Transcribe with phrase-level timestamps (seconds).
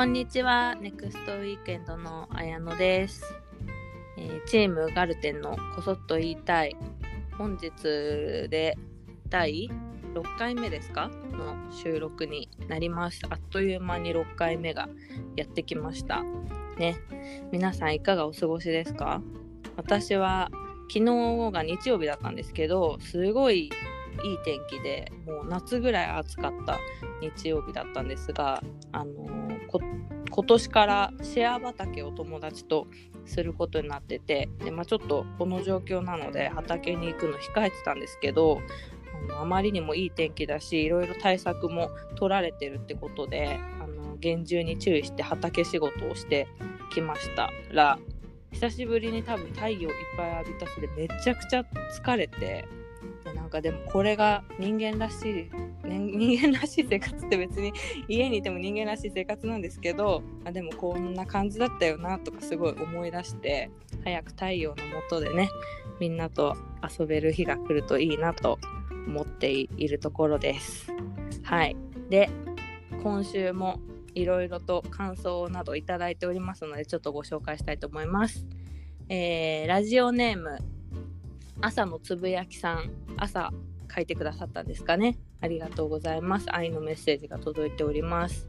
[0.00, 0.76] こんにちは。
[0.80, 3.22] ネクストウィークエンドの綾野です。
[4.16, 6.74] えーチームガルテンのこそっと言いたい。
[7.36, 7.68] 本日
[8.48, 8.78] で
[9.28, 9.68] 第
[10.14, 11.10] 6回目ですか？
[11.32, 13.20] の収録になります。
[13.28, 14.88] あっという間に6回目が
[15.36, 16.22] やってきました。
[16.78, 16.96] ね。
[17.52, 19.20] 皆さんいかがお過ごしですか？
[19.76, 20.50] 私は
[20.90, 23.70] 昨日が日曜日だったんですけど、すごい
[24.24, 26.78] いい天気で、もう夏ぐらい暑かった
[27.20, 29.40] 日曜日だったんですが、あの
[30.30, 32.86] 今年からシェア畑を友達と
[33.26, 38.60] することになっててで、まあ、ちょっとこの状況なので畑に行くの控えてたんですけど
[39.40, 46.48] あまりにもいい天気だしいろいろ対策も取られてるってことであの厳重に注意して畑仕事をして
[46.92, 47.98] きましたら
[48.52, 51.64] 久しぶりに多分太陽いっぱい浴びたせでめちゃくちゃ
[52.02, 52.66] 疲れて
[53.24, 55.48] でなんかでもこれが人間らし
[55.84, 57.72] い、ね、人間らしい生活って別に
[58.08, 63.70] 家にいても人間らしい生活なんですけどあでもこんな感じだったよなとかすごい思い出して
[64.04, 64.76] 早く太陽の
[65.08, 65.48] 下でね
[65.98, 66.56] みんなと
[66.98, 68.58] 遊べる日が来るといいなと
[69.06, 70.90] 思っているところです。
[71.42, 71.76] はい
[72.08, 72.30] で
[73.02, 73.80] 今週も
[74.14, 78.46] いろいろと感想などいただいておりますのでちょっとご紹介したいと思います。
[79.08, 80.58] えーラジオネーム
[81.60, 83.50] 朝のつぶやきさん朝
[83.94, 85.18] 書いてくださったんですかね。
[85.40, 86.46] ありがとうございます。
[86.54, 88.48] 愛のメッセージが届いております。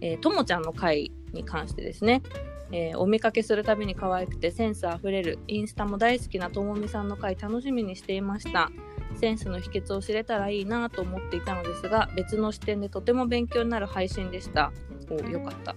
[0.00, 2.22] えーともちゃんの回に関してですね、
[2.72, 8.70] えーお見かけするたびに可愛くてセンスあふれるインスタも大好きなともみさんの回楽しみにしていました。
[9.14, 14.72] センスの秘訣を知れたらいいなと思っていたのですが別の視点でとても勉強になる配信でした。
[15.08, 15.76] およかった、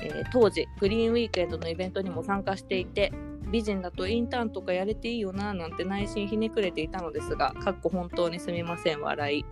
[0.00, 3.12] えー当時グリーンウィークエンドのイベントにも参加していて
[3.50, 9.44] 美人だとインターンとかやれていいよななんて内心ひねくれていたのですがかっこ本当にすみません笑い、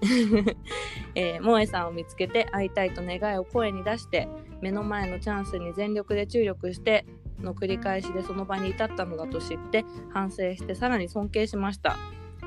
[1.15, 4.29] えー、萌えさんを見つけて会いたいと願いを声に出して
[4.61, 7.07] 目の前のチャンスに全力で注力して
[7.41, 11.97] の繰り返しでその場に至ったのだと知って反省してさらに尊敬しました。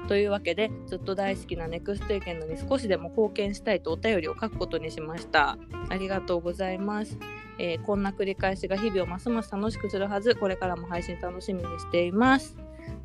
[0.07, 5.57] というわけでずっと大好きなネクストイケンドに少しでも貢献したいとお便りを書くことにしました。
[5.89, 7.19] ありがとうございます。
[7.59, 12.55] えーこんな繰り返しが日々をますます楽しくするはずこれからも配信楽しみにしています。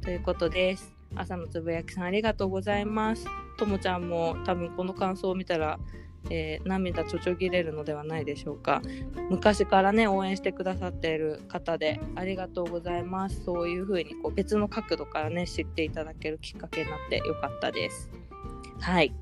[0.00, 0.94] ということです。
[1.16, 3.26] 朝のつぶやきさんありがとうございます。
[3.58, 5.78] ともちゃんも多分この感想を見たら、
[6.30, 8.80] えー涙ちょちょぎれるのではないでしょうか。
[9.30, 13.44] 昔からね応援してくださっている方でありがとうございます。
[13.44, 18.10] そういう風にこう別の角度からね知っていただけるきっかけになってよかったです。
[18.80, 19.12] はい。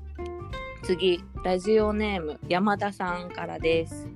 [0.83, 4.07] 次ラジオネーム山田さんからです。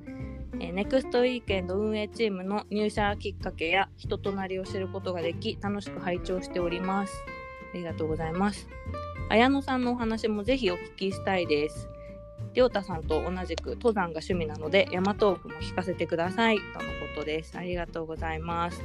[0.60, 7.14] えネクストウィークエンド運営チームの入社きっかけや人となりを知ることができ楽しく拝聴しております。
[7.74, 8.68] ありがとうございます。
[9.30, 11.90] 綾野さんのお話もぜひお聞きしたいです。
[12.54, 16.58] りょうたさんと同じく登山が趣味なので山トークも聞かせてください。
[16.58, 16.86] とのこ
[17.18, 17.58] とです。
[17.58, 18.82] ありがとうございます。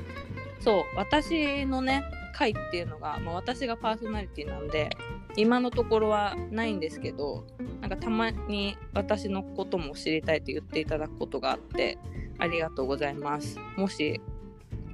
[0.61, 4.91] そう私のね回っていうのが、まあ、私がパーソナリティなんで
[5.37, 7.47] 今のところはないんですけど
[7.81, 11.99] なんかたまに私のことも知りたいと言っていただくことがあって
[12.39, 13.59] ありがとうございます。
[13.77, 14.21] もし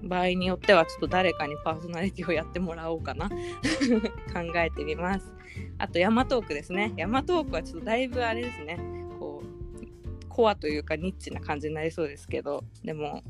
[0.03, 3.29] 場合によってはちょっと誰かにパーソナリティをやってもらおうかな。
[4.33, 5.33] 考えてみます。
[5.79, 6.93] あとヤマトークですね。
[6.97, 8.79] ヤマトークはちょっとだいぶあれですね。
[9.19, 13.23] こうコアというかニッチな感じになりそうですけどでも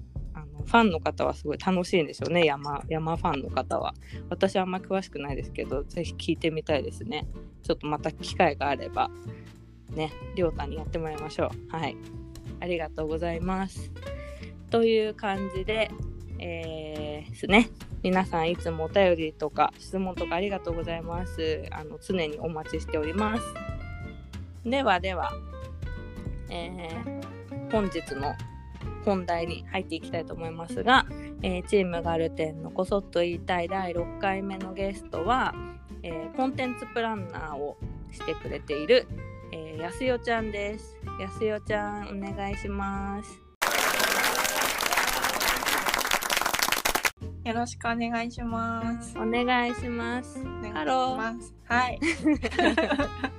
[0.68, 2.44] ファンの方はすごい楽しいんでしょうね。
[2.44, 3.94] 山山ファンの方は。
[4.28, 7.26] 私はあんま詳しくないですけどぜひ聞いてみたいですね。
[7.62, 9.10] ちょっとまた機会があれば。
[9.90, 11.76] ねりょうたにやってもらいましょう。
[11.76, 11.96] はい。
[12.60, 13.90] ありがとうございます。
[14.70, 15.90] という感じで
[16.38, 17.70] えー、ですね。
[18.02, 21.64] 皆さんいつもお便りとか質問とかありがとうございます。
[21.72, 23.42] あの常にお待ちしております。
[24.64, 25.32] ではでは、
[26.50, 27.38] えー
[27.70, 28.34] 本日の
[29.04, 31.06] 本題に入っていきたいと思いますが、
[31.42, 35.54] えーチームガルテンのこそっと言いたい第6回目のゲストは、
[36.02, 37.76] えーコンテンツプランナーを
[38.12, 39.06] してくれている、
[39.52, 43.48] えーやすよちゃんですやすよちゃんお願いします
[47.48, 49.16] よろしくお願いします。
[49.16, 51.54] お願いしますお願いしハローます。
[51.64, 51.98] はい。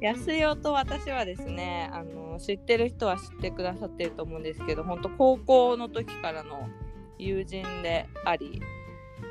[0.00, 6.68] やすよと私はですねあの知ってる人は知ってくださってると思うんですけど本当高校の時からの
[7.18, 8.60] 友人であり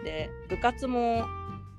[0.04, 1.26] で部活も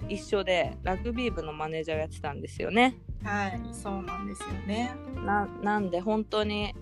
[0.08, 2.96] 一緒でラグビー部のマネージャーをやってたんですよね。
[3.24, 4.94] はい、そうなんですよね。
[5.24, 6.74] ななんで本当に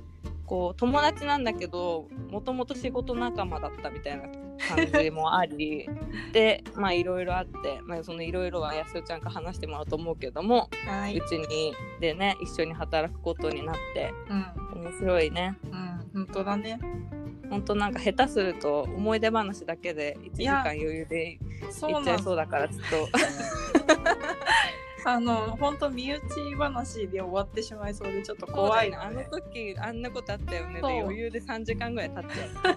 [0.46, 4.28] こう友達なんだけどもともと仕事仲間だったみたいな
[4.68, 5.88] 感じもあり
[6.32, 11.18] でまあいろいろあって、まあ、そのいろいろはやすよちゃんから話してもらうと思うけどもはい。
[11.18, 14.12] うちにでね一緒に働くことになって
[14.74, 15.56] うん、面白いね
[16.14, 16.26] うん。
[16.26, 16.78] 本当だね。
[17.50, 23.08] ほんとなんか下手すると思い出話だけで1時間余裕でいっちゃないんそうだからちょっと
[25.06, 26.20] あの本当身内
[26.56, 30.80] 話で終わってしまいそうでちょっと怖いあのので、時あんなことあったよね。
[30.80, 32.74] で余裕で3時間ぐらい経っちゃう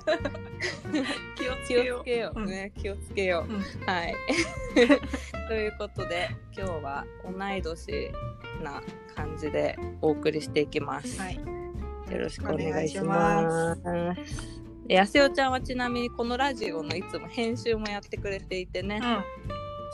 [1.36, 2.46] 気をつ気けよをつけよう、うん。
[2.48, 3.62] ね気をつけよう、うん。
[3.86, 4.16] はい。
[5.48, 8.12] ということで今日は同い年
[8.62, 8.84] な
[9.16, 11.36] 感じでお送りしていきます、はい。
[11.36, 13.82] よろしくお願いします。
[14.86, 15.18] でやす。
[15.18, 19.24] よちゃんはちなみにこのラジオのいつも編集もやってくれていてね、うん。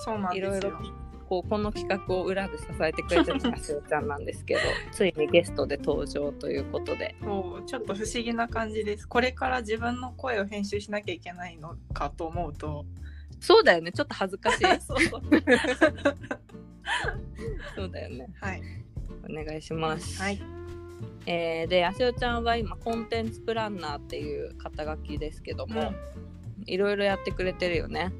[0.03, 1.02] そうなんいろいろですよ。
[1.33, 4.59] こうこの企画を裏で支えてくれてるのがやすよちゃんなんですけど
[4.91, 9.07] ついにゲストで登場ということでそうちょっと不思議な感じです。
[9.07, 12.85] これから自分の声を編集しなきゃいけないのかと思うと。
[13.39, 14.95] そうだよねちょっと恥ずかしい そ
[17.83, 18.61] うだよねはい。
[19.27, 20.39] お願いします、はい。
[21.25, 25.93] えーでやすよちゃんは今コンテンツプランナーっていう肩書きですけども、
[26.67, 28.13] いろいろやってくれてるよね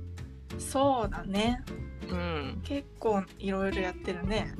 [0.57, 1.63] そうだね。
[2.09, 4.53] うん結構いろいろやってるね。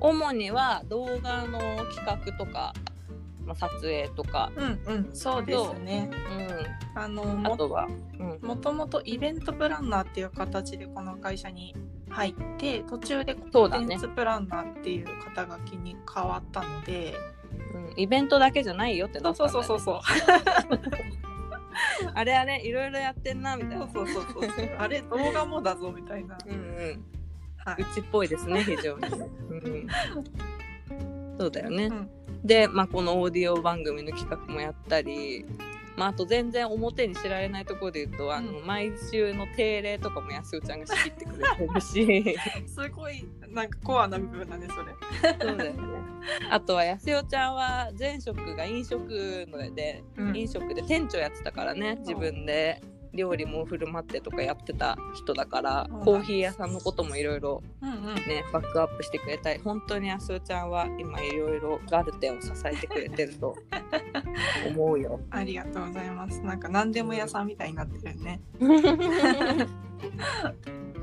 [0.00, 1.58] 主には動画の
[1.94, 2.72] 企画とか、
[3.44, 5.10] まあ、撮影とか、うんうん。
[5.12, 6.10] そうですね。
[6.94, 7.88] うあのん、あもとは、
[8.18, 11.74] うん、もともとイベントプランナーっていう形でこの会社に
[12.08, 17.14] 入って途中でコンテンツプランナーっていう肩書きに変わったので、
[17.74, 20.80] うん、イベントだけじゃないよってなったんだよねそうそうそうそう
[22.14, 23.88] あれあれいろいろやってんなみたいな。
[23.88, 24.70] そうそうそうそう。
[24.78, 27.04] あれ動画もだぞみたいな、うんうん。
[27.64, 29.88] はうちっぽいですね非常に、うん、
[31.38, 32.10] そうだよね、うん。
[32.44, 35.44] で、まあ、このオーディオ番組の企画もやったり、
[36.00, 42.38] まあ、あと全然表に知られないところで言うと、あのう毎週の定例とかもやすおちゃんが仕切ってくれてるし。
[42.66, 45.78] すごいなんかコアな部分だねそれ、そうだよね。
[46.50, 50.36] あとはやすおちゃんは前職が飲食のでうん。
[50.36, 52.80] 飲食で店長やってたからね自分で
[53.14, 63.56] 料理も振る舞ってとかやってた人だからうんコーヒー屋さんのこともいろいろねバックアップしてくれたり本当にやすおちゃんは今いろいろガルテンを支えてくれてると
[64.68, 65.20] 思うよ。
[65.30, 66.40] ありがとうございます。
[66.40, 68.40] なんか何でも屋さんみたいになってるね。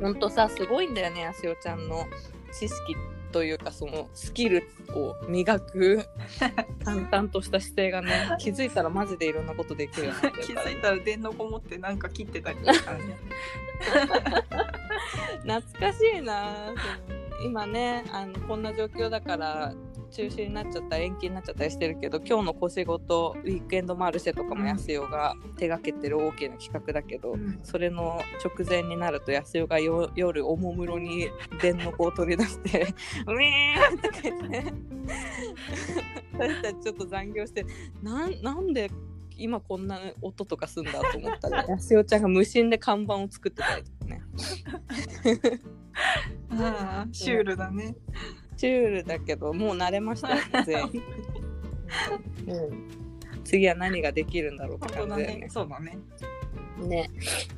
[0.01, 2.05] 本当さすごいんだよねやすおちゃんの
[2.51, 2.95] 知識
[3.37, 4.63] というかそのスキル
[4.95, 6.07] を磨く
[6.83, 10.71] 淡々とした姿勢がね気づいたらマジでいろんなことできるようになって気るから。
[10.73, 13.17] づいたら電のこもってなんか切ってたりとかね。
[15.45, 16.73] 懐かしいな。
[17.45, 19.71] 今ねあのこんな状況だから
[20.11, 27.59] 中止になっちゃったり延期になっちゃったりしてるけど今日の小仕事ウィークエンドマルシェとかもやすよが手がけてる大きな企画だけど、うん。
[27.63, 31.29] それの直前になるとやすよがよ夜おもむろに
[31.61, 32.93] 電の子を取り出して
[33.27, 34.73] 「ウィーン!」とか言って
[36.33, 37.65] 私たちちょっと残業して
[38.01, 38.89] なんなんで
[39.37, 44.21] 今こんな音とかすんだと思ったらやすよちゃんが無心で看板を作ってたりとかね。
[46.49, 47.95] ああシュールだね
[48.57, 51.03] シュールだけどもう慣れましたよね全員、
[52.47, 55.35] うん、次は何ができるんだろうって感じだよね。
[55.41, 55.49] ね。
[55.49, 55.97] そうだね。
[56.77, 57.09] ね、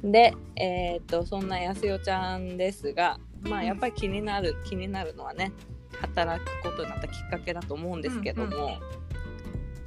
[0.02, 5.52] で、えーっとそんなやすよちゃんですが、まあ、やっぱり気になる、気になるのはね
[6.00, 8.78] 働くことになったきっかけだと思うんですけども、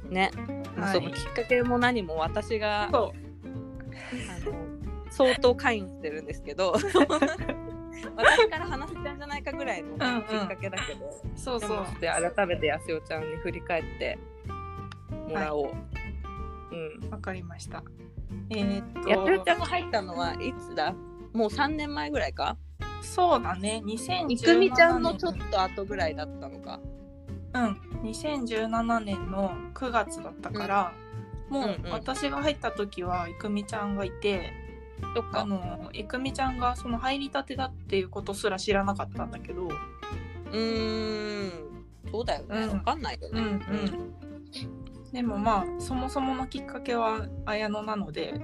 [0.09, 0.29] ね、
[0.77, 0.93] まあはい。
[0.93, 3.13] そのきっかけも何も私が、そ
[4.35, 4.53] あの
[5.09, 6.75] 相当関与してるんですけど
[8.15, 10.47] 私から話せたんじゃないかぐらいのきっうんうん。
[10.47, 11.77] かけだけど、うそうでそう。
[11.77, 14.17] もで改めてやすよちゃんに振り返って
[15.29, 15.71] もらおう。
[16.71, 17.09] うん。
[17.09, 17.83] わかりました。
[18.49, 20.93] えーっとやすよちゃんが入ったのはいつだ？
[21.33, 22.57] もう3年前ぐらいか？
[23.01, 23.81] そうだね。
[23.85, 26.79] 2017いくみちゃんのちょっと後ぐらいだったのか。
[27.53, 27.79] うん。
[28.03, 30.93] 2017年の9月だったから、
[31.49, 31.91] もううんうん。
[31.91, 34.51] 私が入った時はいくみちゃんがいて、
[35.15, 35.41] そっか。
[35.41, 41.51] あのいくみちゃんがその入りたてだっていうことすら知らなかったんだけど、うーん。
[42.11, 42.63] そうだよね。
[42.63, 43.41] うんわかんないよね。
[43.41, 44.13] うんうん
[45.13, 48.41] でもまあそもそものきっかけは綾乃なので、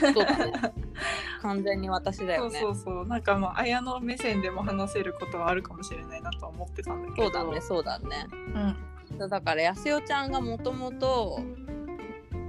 [0.00, 0.52] そうだね。
[1.42, 2.58] 完全に私だよね。
[2.58, 8.26] そうそうそうなんかまあ綾乃目線でも話せることはあるかもしれないなとは思ってたんだけどそうだね、そうだね。
[8.54, 8.76] うん
[9.18, 11.40] だから、やすよちゃんがもともと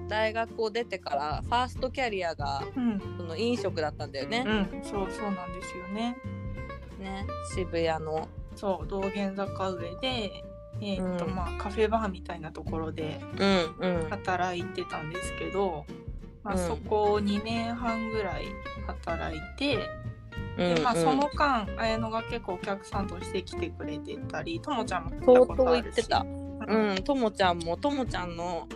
[0.08, 4.44] 大学を出てから、ファーストキャリアがうんその飲食だったんだよね。
[4.46, 6.18] うんそうそうなんですよね
[7.00, 8.28] ね、渋谷の。
[8.56, 10.44] そう道玄坂上で
[10.82, 13.20] えーっとうんまあカフェバーみたいなところで。
[14.10, 15.86] 働いてたんですけど、
[16.44, 18.46] まあ、うんそこを2年半ぐらい
[18.88, 19.76] 働いて、
[20.58, 26.26] うんでまあ、うんその間綾乃が結構お客さんとして来てくれてたりともちゃんも来たことあるし言ってた。
[26.68, 28.68] うん、ともちゃんもともちゃんの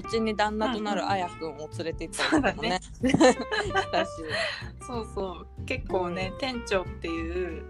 [0.00, 2.80] 後に旦那となるあやくんを連れて行ったりとかね。
[4.86, 7.64] そうそう結構ね店長っていう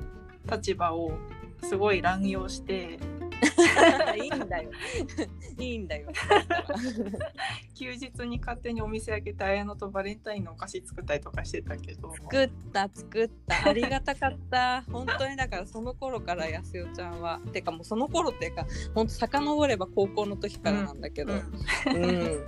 [0.50, 1.12] 立場を
[1.62, 2.98] すごい乱用して
[4.16, 4.70] いいんだよ。
[5.58, 6.08] いいんだよ。
[7.74, 12.12] 休日に勝手にお店開けて綾乃とバレンタインのお菓子作ったりとかしてたけど。
[12.14, 13.68] 作った作った。
[13.68, 14.82] ありがたかった。
[14.90, 17.40] 本当にだからその頃からやすよちゃんは。
[17.52, 22.44] てかもうその頃っていうか本当遡れば高校の時からなんだけど、うん。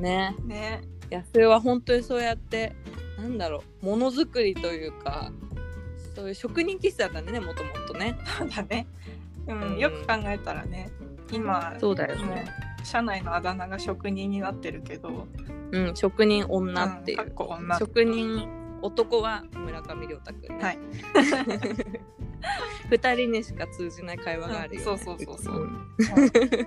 [0.00, 0.34] ね。
[0.44, 0.82] ね。
[1.12, 2.74] やすよは本当にそうやって
[3.18, 5.30] なんだろうものづくりというか
[6.14, 8.18] そういう職人気質だったんだねもともとね。
[8.38, 8.86] そうだね、
[9.48, 9.76] ううん。
[9.76, 10.90] ん、よく考えたらね
[11.30, 12.44] 今そうだよもね
[12.82, 15.26] う社内のあだ名が職人になってるけど
[15.70, 18.48] うん職人女っていう、うん職人
[18.82, 20.78] 男は村上亮太くんね、はい。
[22.90, 24.90] 二人にしか通じない会話があるよ、ね。
[24.90, 25.64] うんそうそうそうそう。
[25.64, 25.68] ん。
[25.68, 25.86] ん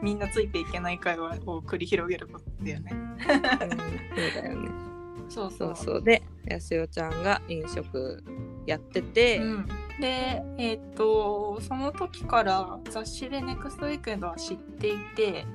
[0.02, 2.94] みんなついていけない会話を繰り広げることだよね。
[3.20, 3.42] そう
[4.44, 4.70] だよね。
[5.28, 5.76] そうそう。
[5.76, 8.24] そうでやすよちゃんが飲食
[8.66, 9.68] やってて、うん、
[10.00, 15.46] でえっ、とその時から雑誌でネクストウィークエンドは知っていて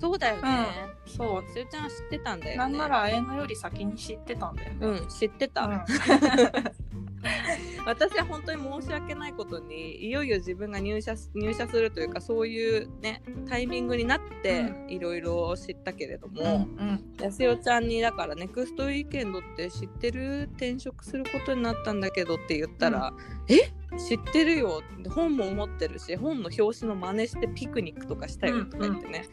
[0.00, 0.66] そうだよね、
[1.06, 2.56] そうやすよちゃんは知ってたんだよね。
[2.58, 4.86] なんなら綾乃より先に知ってたんだよね。
[4.86, 5.80] うん知ってた、うん
[7.86, 14.90] 私は本当に申し訳ないことにいよいよ自分が入社す入社するというかそういうねタイミングになってうん。
[14.90, 17.14] いろいろ知ったけれどうんも、うん。
[17.20, 20.42] やすよちゃんにだからネクストウィークエンドって知ってる？
[20.52, 23.12] 転職することになったんだけどって言ったら、
[23.48, 23.72] え？
[23.98, 24.82] 知ってるよ。
[25.08, 29.24] 本も持ってるし本の表紙の真似してピクニックとかしたよとか言ってね、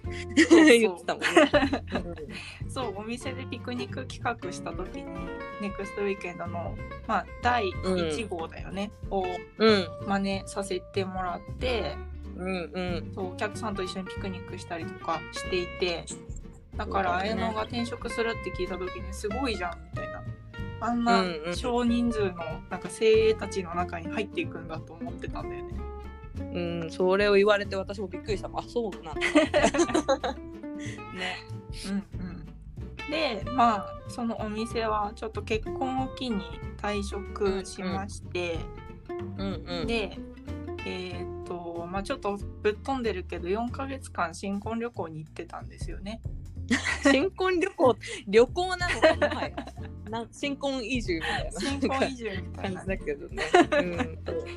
[0.49, 1.29] そう言ってたもんね。
[2.67, 5.05] そうお店でピクニック企画した時に
[5.61, 6.75] ネクストウィークエンドの、
[7.07, 9.23] まあ、第1号だよね、を
[9.57, 9.87] うん。
[10.07, 11.95] 真似させてもらって
[12.35, 13.11] うんうん。
[13.13, 16.05] そうお客さんと一緒にピクニックしたりとかしていて
[16.75, 20.23] だから綾乃が転職するって聞いた時にすごいじゃんみたいな
[20.81, 21.23] あんな
[21.55, 22.33] 少人数の
[22.69, 25.79] なんか精鋭たちの中に入っていくんだと思ってたんだよね。
[26.53, 28.49] うん、それを言われて私もびっくりした。
[28.53, 29.21] あそうなんだ。
[31.13, 31.45] ね。
[31.87, 36.41] うんうん、でまあそのお店はちょっと結婚を機に
[36.77, 38.57] 退職しまして、
[39.37, 39.87] うんうん。
[39.87, 40.17] で
[40.85, 46.21] えーっとまあちょっとぶっ飛んでるけど4ヶ月間新婚旅行に行ってたんですよね。
[47.03, 47.97] 新婚旅行
[48.27, 49.51] 旅行なのかもはや。
[50.09, 51.59] な新婚移住みたいな。
[51.59, 53.81] 新婚移住みたい感なじだけどね、う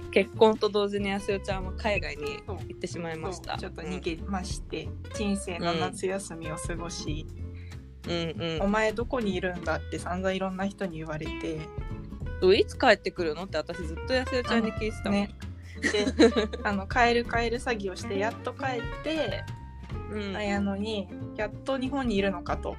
[0.06, 2.56] ん、結婚と同時にやすよちゃんは海外にそう。
[2.56, 3.52] 行ってしまいました。
[3.52, 3.60] そう。
[3.60, 7.26] ちょっと逃げまして、人生の夏休みを過ごし、
[8.08, 8.34] うん。
[8.40, 11.54] うんお前どこにいるんだって散々いろんな人に言われて。
[11.54, 15.34] うんいつ帰ってくるのって私ずっとやすよちゃんに聞いてたもん、ね。
[15.80, 16.06] で
[16.62, 19.44] あの帰る帰る詐欺をしてやっと帰って
[20.14, 22.76] うん、綾乃にやっと日本にいるのかと。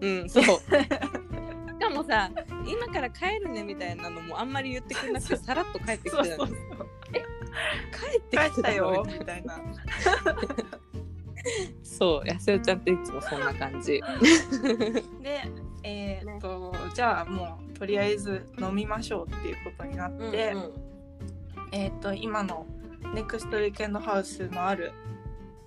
[0.00, 0.44] うん、そう。
[0.44, 2.30] しかもさ、
[2.66, 6.56] 今から帰るねみたいなのもあんまり言ってくれなくて、さらっと帰ってきてたのそうそうそう
[7.10, 9.06] 帰って帰きたってたよよ。
[9.06, 9.60] みたいな。
[11.82, 14.00] そう、やすよちゃんっていつもそんな感じ。
[15.22, 15.42] で
[15.82, 20.72] えーっと、じゃあもうとりあえず飲みましょうっていうことになって、うん
[21.72, 22.66] えーっと今の
[23.14, 24.92] ネクストウィークエンドハウスのある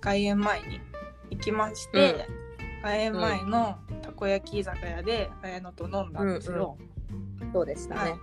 [0.04, 0.80] 外苑前に
[1.30, 2.28] 行きまして、
[2.82, 6.76] 外苑前のたこ焼き居酒屋で綾乃と飲んだんですよ。
[7.52, 8.18] そうでしたはいね。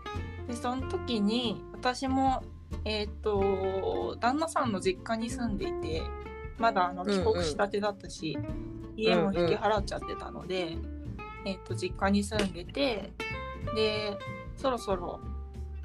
[0.48, 2.44] でその時に私も
[2.86, 6.04] えーっと旦那さんの実家に住んでいて
[6.58, 8.38] まだあのうんうん帰国したてだったし、
[8.96, 10.78] 家も引き払っちゃってたので、
[11.46, 13.12] えーっと実家に住んでて
[13.76, 14.18] で
[14.56, 15.20] そろそろ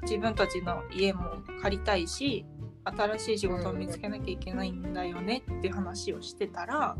[0.03, 1.23] 自分たちの家も
[1.61, 2.45] 借りたいし
[2.95, 6.95] 新しい仕事を見つけなきゃいけないんだよねって話をしてたら、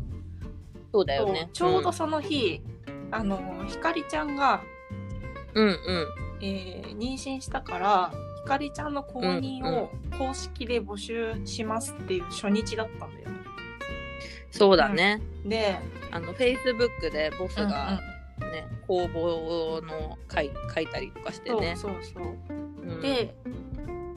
[0.92, 1.50] そうだよね。
[1.52, 2.62] ちょうどその日、
[3.10, 4.62] あのひかりちゃんが
[5.54, 5.74] うんうん。
[6.40, 13.36] えー妊娠したからひかりちゃんの公認を公式で募集しますっていう初日だったんだよね。
[14.50, 15.20] そうだね。
[15.44, 15.78] で、
[16.10, 18.00] あの、フェイスブックでボスうんが
[18.40, 21.76] ね、公募の書い書いたりとかしてそうね。
[21.76, 22.36] そうそう。
[22.48, 23.34] うん、で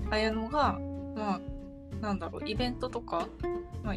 [0.09, 0.79] 綾乃が
[1.15, 1.41] まあ
[2.01, 3.27] なんだろうイベントとか、
[3.84, 3.96] まあ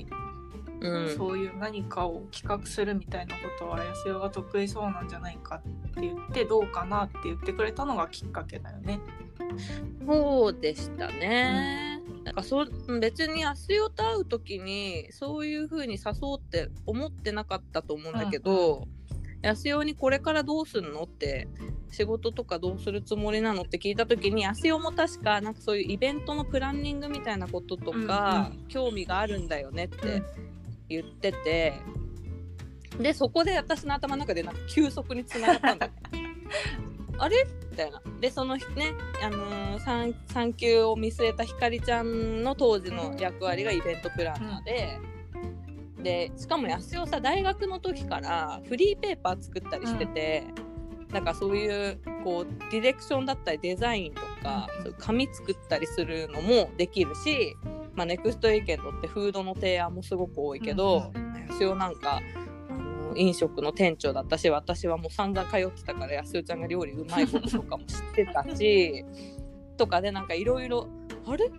[0.81, 5.63] うん、そういう何かを企画するみたいなことは綾瀬が得意そうなんじゃないかっ
[5.95, 9.01] て言ってどうかなって言ってくれたのがきっかけだよね。
[10.07, 12.03] そうでしたね。
[12.25, 18.87] なんかそう別に安代と会う時にそういう風に誘おうって思ってなかったと思うんだけど、
[19.45, 21.49] 安代にこれからどうすんのって
[21.91, 30.23] 仕事とかどうするつもりなのって聞いた時に安代も確かなんかそういうイベントのプランニングみたいなこととか、興味があるんだよねって
[30.89, 31.75] 言ってて
[32.99, 35.93] でそこで私の頭の中でなんか急速につながったんだよ。
[37.19, 37.47] あれ？
[37.71, 38.03] みたいな。
[38.21, 38.63] でそのね、
[39.23, 45.14] あのー、産産休を見据えたひかりちゃんの当時の役割がイベントプランナーで、うん、
[46.05, 50.45] でしかも安代さ大学の時からフリーペーパー作ったりしてて、
[51.09, 57.57] うん、なんかそういうこうディレクションだったりデザインとか、うん、そう紙作ったりするのもできるし、
[57.95, 62.21] まあ、ネクストウィーケンドってフードの提案もすごく多いけど、うん、安代なんか
[63.17, 69.05] 飲食の店長だったし私はもう散々通ってたから安代ちゃんが料理うまいこととかも知ってたし
[69.79, 70.89] とかでなんかいろいろ
[71.27, 71.51] あれ？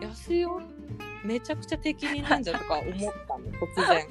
[0.00, 0.79] 安代
[1.24, 4.06] めちゃくちゃ適任なんじゃとか思ったの 突然。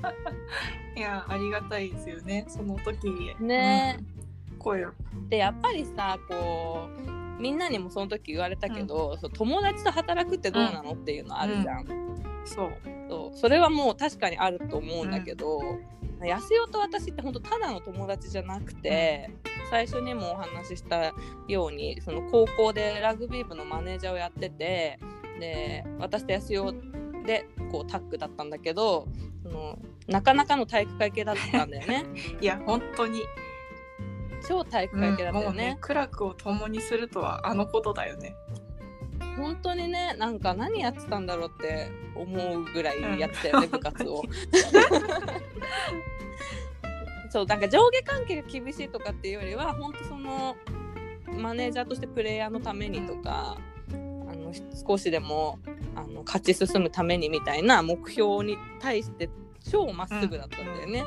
[0.95, 3.97] いやありがたいですよねその時ね、
[4.51, 4.91] うん、声を。
[5.29, 11.85] でやっぱりさこうみんなにもその時言われたけど、うん、そ友達と働くってどうなの、っていうのあるじゃん、
[12.43, 12.71] そう。
[13.07, 13.37] そう。
[13.37, 15.79] それはもう確かにあると思うんだけど、
[16.27, 19.29] 安代と私って本当ただの友達じゃなくて
[19.69, 21.13] 最初にもお話しした
[21.47, 24.99] ようにその高校でラグビー部のマネージャーをやってて
[25.39, 26.73] で私と安代
[27.29, 29.07] でこうタッグだったんだけど
[29.43, 32.05] そのなかなかの体育会系だったんだよね。
[32.41, 33.21] いや本当に
[34.47, 35.49] 超体育会系だったよね。
[35.49, 38.35] うん、ね苦楽を共にするとはあのことだよね。
[39.37, 44.23] 本当にねなんか何やってたんだろうって思うぐらいやってたよね、 部活を。
[47.29, 50.57] そうなんか上下関係が厳しいとかっていうよりは本当その
[51.37, 53.78] マネージャーとしてプレイヤーのためにとかあ
[54.49, 54.53] の
[54.87, 55.59] 少しでも
[55.95, 59.29] あの勝ち進むためにみたいな目標に対して
[59.69, 61.03] 超まっすぐだったんだよね。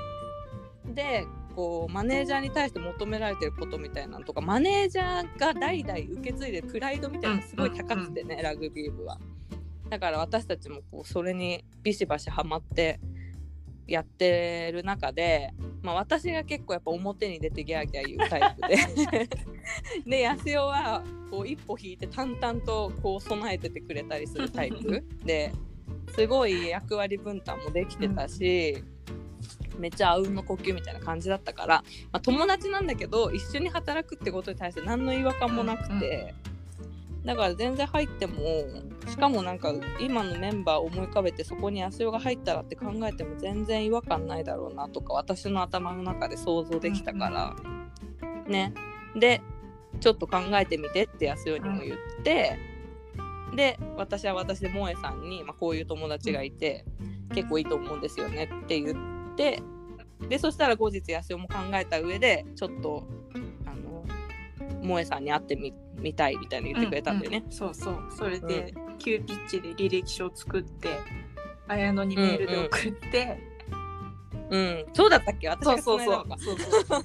[0.86, 9.18] でこうマネージャーに対して求められてることみたいなのとかマネージャーが代々受け継いでるプライドみたいなのすごい高くてね、ラグビー部は。
[9.90, 12.98] だから私たちもこうそれにビシバシハマって
[13.86, 19.28] やってる中で、まあ、私が結構やっぱ表に出てギャーギャー言うタイプで。
[20.06, 25.04] で安代はこう一歩引いて淡々とこう備えててくれたりするタイプ。
[25.24, 25.52] で
[26.14, 28.84] すごい役割分担もできてたし、
[29.78, 36.34] めっちゃあうんの呼吸みたいな感じだったから、まあ、友達なんだけど一緒に働くってことに対して何の違和感もなくて、
[37.24, 38.34] だから全然入っても
[39.08, 47.56] しかもなんか今のメンバーを思い浮かべてそこに安代が入ったらって考えても全然違和感ないだろうなとか私の頭の中で想像できたから、
[48.48, 48.74] ね。
[49.14, 49.40] で
[50.00, 52.58] ちょっと考えてみてって安代にも言って、
[53.54, 56.84] で私は私で萌えさんに、まあ、こういう友達がいて
[57.34, 59.62] 結構いいと思うんですよねって言って
[60.28, 63.04] でそしたら後日安代も考えた上でちょっと
[64.82, 67.38] 萌えさんに会ってみみたいみたいに言ってくれたんだよね。
[67.38, 67.98] うんうん、そうそう。
[68.10, 70.98] それで、うん、急ピッチで履歴書を作って
[71.68, 73.38] 綾乃にメールで送って。
[74.50, 75.48] うん、うん、そうだったっけ？
[75.48, 76.24] 私そうそうそう。
[76.38, 77.04] そうそう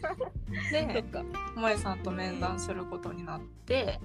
[0.72, 1.04] で
[1.56, 4.00] 萌えさんと面談することになって、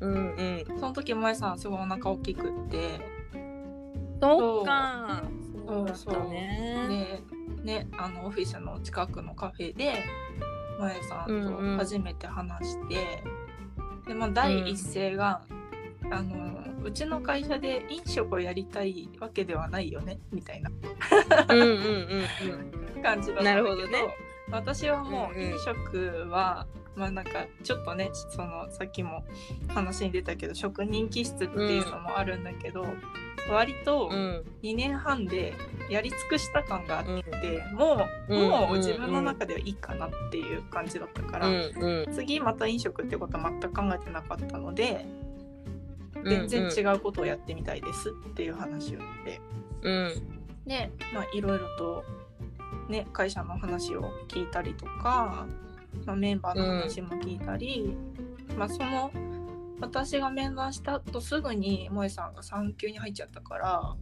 [0.00, 3.00] うんうん、その時萌えさんすごいお腹大きくって。
[4.20, 5.22] そうか。
[5.66, 5.92] そう。
[5.94, 6.28] そう。
[6.28, 7.22] ね。
[7.62, 10.04] ねあのオフィスの近くのカフェで
[10.80, 13.22] 萌えさんと初めて話して、
[13.76, 15.42] うんうん、でまあ第一声が、
[16.02, 20.70] うん、あのうちの会社で飲食をやりたいわけではないよねみたいな。
[21.50, 21.76] うんうんうん、
[22.96, 24.16] うん、 感じだったんだけどど、ね、
[24.50, 26.89] 私はもう飲食は、うん。
[26.89, 29.24] うん、まあなんかちょっとねそのさっきも
[29.68, 32.84] 話に出たけど職人気質っていうのもあるんだけど、
[33.48, 34.10] 割と
[34.62, 35.54] 2年半で
[35.88, 37.22] やり尽くした感があって、
[37.72, 45.04] うん、もう、もう自分の中ではいいかなっていう感じだったから、うんうん、次また飲食ってことは全く考えてなかったので、
[46.24, 49.40] 全然違うことをやってみたいですっていう話を言って、
[49.82, 50.12] うん、
[50.66, 52.04] でまあいろいろと、
[52.88, 55.46] ね、会社の話を聞いたりとか、
[56.06, 57.94] まあ、メンバーの話も聞いたり、
[58.56, 59.10] まあその
[59.80, 63.96] 私が面談した後すぐに萌さんが産休に入っちゃったから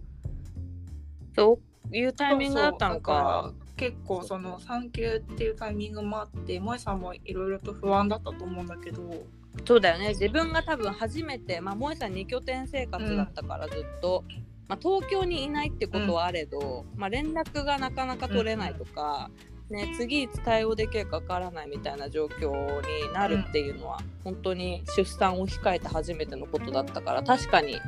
[1.36, 1.60] そ
[1.92, 3.52] ういうタイミングだったのか。
[3.76, 9.24] 結構その産休っていうタイミングもあって萌さんもいろいろと不安だったと思うんだけど
[9.64, 10.08] そうだよね。
[10.08, 22.52] 自分が多分初めて、まあ、萌さん2拠点生活だったからずっと、うん、まあ、東京にいないってことはあれど、うん、まあ、連絡がなかなか取れないとか、うんね、次いつ対応できるかわからないみたいな状況
[23.06, 27.78] になるっていうのは、うん、本当に出産を控えて初めてのことだったから確かに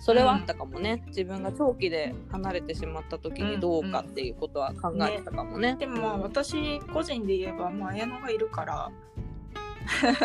[0.00, 5.72] それはあったかもね、うん、自分が長期で離れてしまった時にどうかっていうことは考えてたかもね。
[5.72, 5.78] ね。
[5.78, 8.90] でもまあ私個人で言えば、まあ、綾乃がいるから。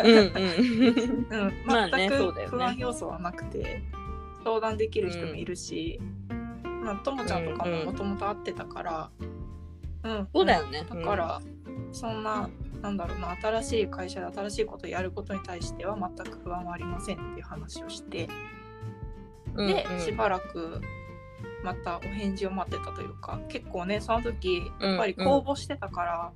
[0.04, 0.32] うん、うん、
[1.90, 3.82] 全く不安要素はなくて、
[4.44, 6.00] 相談できる人もいるし、
[6.84, 9.10] まあ、ともちゃんとかももともと会ってたから。
[9.20, 9.43] うん、
[10.32, 10.84] そうだよね。
[10.88, 11.40] だから、
[11.92, 12.48] そんな
[12.84, 18.28] なんだろうな新しい会社で新しいことをやることに対しては全く不安はありませんっていう話をして、
[19.54, 20.00] うんで、うん。
[20.00, 20.82] しばらく
[21.62, 26.32] またお返事を待ってたというか結構ねその時やっぱり公募してたから、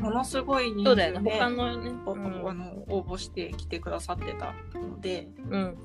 [0.00, 1.38] ものすごい人数で、ね。
[1.38, 1.90] 他のね。
[2.06, 2.48] おうん。
[2.48, 5.76] あの応募してきてくださってたのでうん。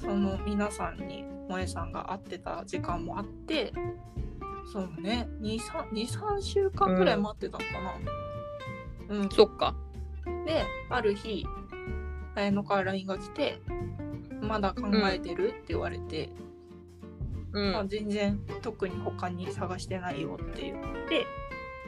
[0.00, 3.72] その皆さんに萌えさんが会ってた時間もあって
[4.72, 7.72] そうね23週間くらい待ってたのか
[9.10, 9.16] な。
[9.16, 9.74] うんそっか
[10.46, 11.46] である日
[12.34, 13.60] 綾乃から LINE が来て
[14.42, 16.28] 「まだ考えてる?」って言われて、
[17.52, 21.26] うんあ全然特に他に探してないよって言って、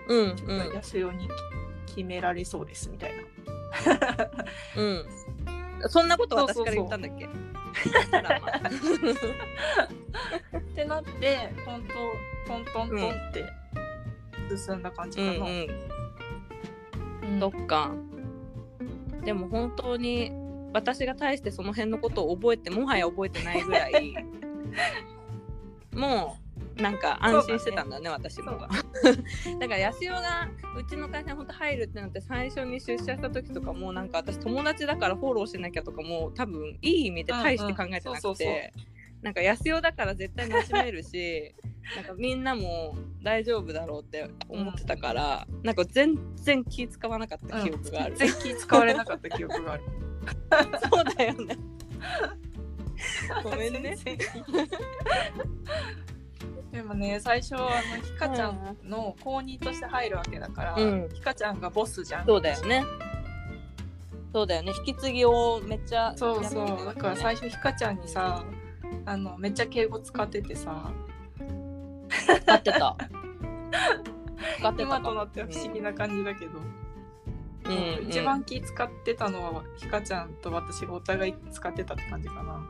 [0.09, 1.29] うんちょっと安代に
[1.87, 3.23] 決められそうですみたいな。
[4.77, 5.07] うんうん
[5.89, 7.25] そんなこと私から言ったんだっけ？
[7.25, 7.50] あらまあ
[10.59, 13.45] ってなってトントントントントンって
[14.57, 15.31] 進んだ感じかな。
[15.31, 15.69] うんうん。
[17.35, 17.41] うん。
[17.41, 17.93] そっか。
[19.25, 20.33] でも本当に
[20.73, 24.15] 私が大してその辺のことを覚えてもはや覚えてないぐらい
[25.95, 26.43] もう
[26.81, 28.53] なんか安心してたんだね私も。
[28.53, 28.69] だ
[29.61, 38.73] だから安代がうちの会社に本当入るってなって最初に出社した時とかもなんか私友達だからフォローしなきゃとかも多分いい意味で大して考えてなくて
[39.23, 41.55] なんか安代だから絶対馴染めるし
[41.97, 49.83] なんかみんなも大丈夫だろうって思ってたから、なんか全然気使わなかった記憶がある、全然気使われなかった記憶がある。
[50.91, 51.57] そうだよね。
[53.43, 53.97] ごめんね
[56.73, 57.69] でもね最初あの
[58.03, 61.09] ひかちゃんの公認として入るわけだから、うん。
[61.13, 62.27] ひかちゃんがボスじゃん。
[62.27, 62.85] そうだよね。
[64.33, 64.73] そうだよね。
[64.77, 66.85] 引き継ぎをめっちゃそうそう。
[66.85, 68.45] だから最初ひかちゃんにさ
[69.05, 70.93] あのめっちゃ敬語使っててさ。
[72.09, 72.97] 使ってた。
[74.59, 76.53] 使ってた今となっては不思議な感じだけど、
[77.67, 82.67] うん、一番気使ってたのはひかちゃんと私がお互い使ってたって感じかな。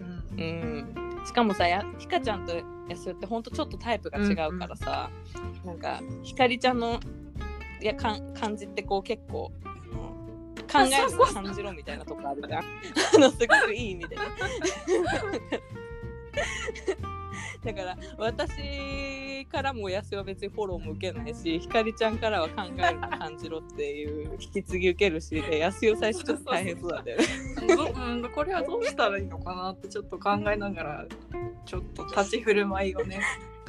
[0.00, 0.24] うん。
[0.38, 2.54] うん、しかもさやひかちゃんと
[2.88, 5.10] やすよってほんとちょっとタイプが違うからさ、
[5.64, 7.00] なんかひかりちゃんの
[7.80, 9.52] いやかん感じってこう結構
[10.70, 12.62] 考えるの感じろみたいなとこあるじゃん。
[13.16, 14.16] あのすごくいい意味で。
[14.16, 14.22] ね
[17.64, 27.24] だから私からもやすよは別にフォローも受けないしひかりちゃんからは考えるの感じろっていう引き継ぎ受けるしでやすよ最初ちょっと大変そうだったよね。
[27.76, 31.06] どうん、これはどうしたらいいのかなってちょっと考えながら
[31.64, 33.20] ちょっと立ち振る舞いをね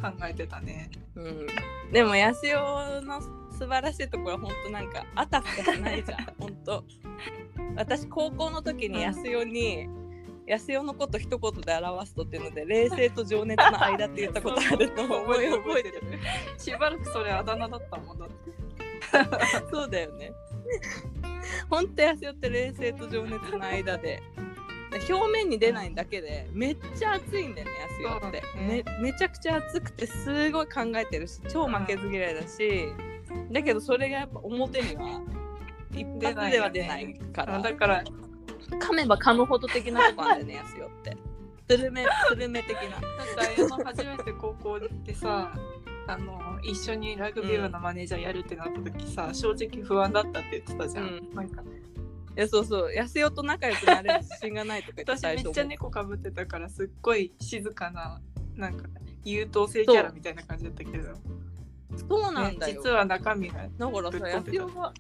[0.02, 0.90] 考えてたね。
[1.16, 1.48] うん、
[1.92, 6.20] でも安代の素晴らしいところは本当なんかあたふたしないじゃん。
[6.40, 6.84] 本当。
[7.76, 9.88] 私高校の時に安代に、
[10.50, 16.02] 安代のこと一言で表すとっていうので冷静と情熱の間って言ったことあると思う覚えてる覚えてる。
[16.58, 18.36] しばらくそれあだ名だったもんだって。
[19.72, 20.32] そうだよね。
[21.70, 24.24] 本当安代って冷静と情熱の間で
[25.10, 32.88] 表面に出ないだけでめっちゃ熱いんだよね安代って、ねめめちゃくちゃ熱くてすごい考えてるし超負けず嫌いだし、
[33.52, 35.22] だけどそれがやっぱ表には
[35.92, 37.58] 一発では出ないから。
[37.58, 38.04] あだから
[38.78, 41.18] 噛めば噛むほど的なとこあるよね安代って。
[41.70, 42.90] スルメスルメ的な。
[42.90, 45.54] だってあの初めて高校でさ
[46.08, 51.04] あの一緒にラグビー部のマネージャーやるってなった時さ、正直不安だったって言ってたじゃん。
[51.06, 51.36] うん。
[51.36, 51.62] なんか。
[51.62, 51.66] い
[52.36, 52.94] やそうそう。
[52.94, 58.22] 安代と仲良くなれる自信がないとか言って私めっちゃ猫かぶってたからすっごい静かな
[58.56, 58.88] なんか
[59.24, 61.14] 優等生キャラみたいな感じだったけど、
[62.08, 64.94] そうなんだよ、ね実は中身がだからさ、が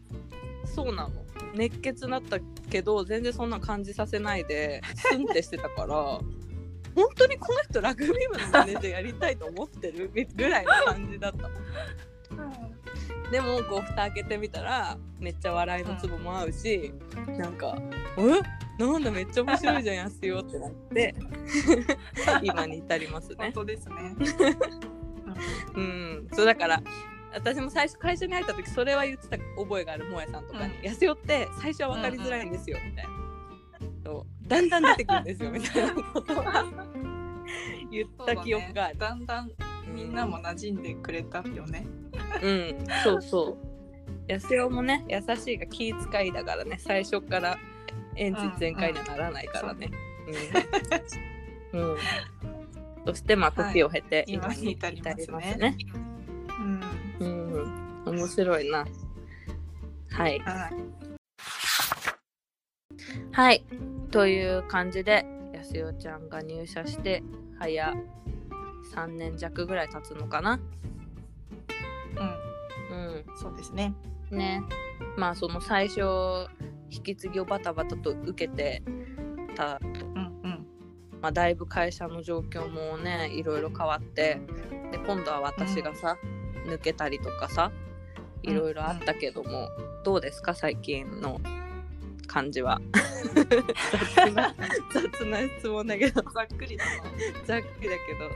[0.69, 1.11] そうなの。
[1.55, 5.95] 熱血だったけど全然そんな感じさせないで スンってしてたから
[6.95, 11.49] 本当にこの人ラグビー部のマネージャーやりたいと思ってるぐらいの感じだった。
[13.31, 16.91] でもこう蓋開けてみたらめっちゃ笑いのツボも合うし、
[17.37, 17.77] なんか
[18.17, 18.83] 「え？
[18.83, 21.15] なんだめっちゃ面白いじゃん安代」ってなって
[22.41, 23.35] 今に至りますね。
[23.37, 23.95] 本当ですね。
[25.75, 26.81] うん、そうだから
[27.33, 33.09] 私も最初会社に入った時それは言ってた覚えがあるもやさんとかに「うん安代って最初は分かりづらいんですよ」みたいな
[34.03, 36.65] そうだんだん出てくるんですよみたいなことは
[37.91, 38.97] 言った記憶がある。
[38.99, 39.51] だんだん
[39.93, 41.85] みんなも馴染んでくれたよね。
[42.41, 43.57] うん、そうそう。
[44.27, 47.57] 安代もね、優しいが気遣いだからね、最初から
[48.15, 49.89] エンジン全開にはならないからね。
[51.73, 51.91] うん。
[51.91, 51.97] うん
[53.05, 55.77] そして、まあ、時を経て、今に至りますねね。
[55.95, 56.08] うん。
[57.19, 58.85] うん、面白いな。
[60.11, 60.39] はい。
[60.39, 60.73] はい。
[63.31, 63.65] はい。
[64.11, 67.23] という感じで、安代ちゃんが入社して、
[67.59, 67.93] 早
[68.93, 70.59] 3年弱ぐらい経つのかな。
[72.91, 73.93] うんそうですね
[74.31, 74.63] ね
[75.15, 76.01] まあその最初
[76.89, 78.83] 引き継ぎをバタバタと受けて
[79.55, 79.91] た、うん
[80.43, 80.67] うん
[81.21, 84.41] まあ、だいぶ会社の状況もねいろいろ変わって
[84.91, 86.17] で今度は私がさ、
[86.65, 87.71] 抜けたりとかさ
[88.43, 89.69] いろいろあったけども、
[90.03, 90.53] どうですか？
[90.53, 91.39] 最近の
[92.27, 92.79] 感じは。
[94.15, 94.55] 雑な
[94.93, 96.21] 雑な質問だけど。
[96.21, 96.91] ざっくりだな。
[97.45, 98.29] ざっくりだけど。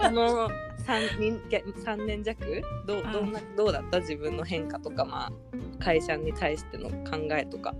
[0.00, 0.48] この
[0.84, 2.62] 3, 人3年弱？
[2.86, 4.00] どうどんなどうだった？
[4.00, 5.32] 自分の変化とか、まあ、
[5.84, 7.74] 会社に対しての考えとか。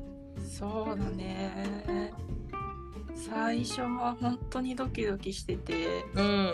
[0.46, 2.12] そうだね。
[3.16, 6.44] 最初は本当にドキドキしてて、うん。
[6.46, 6.52] まあ、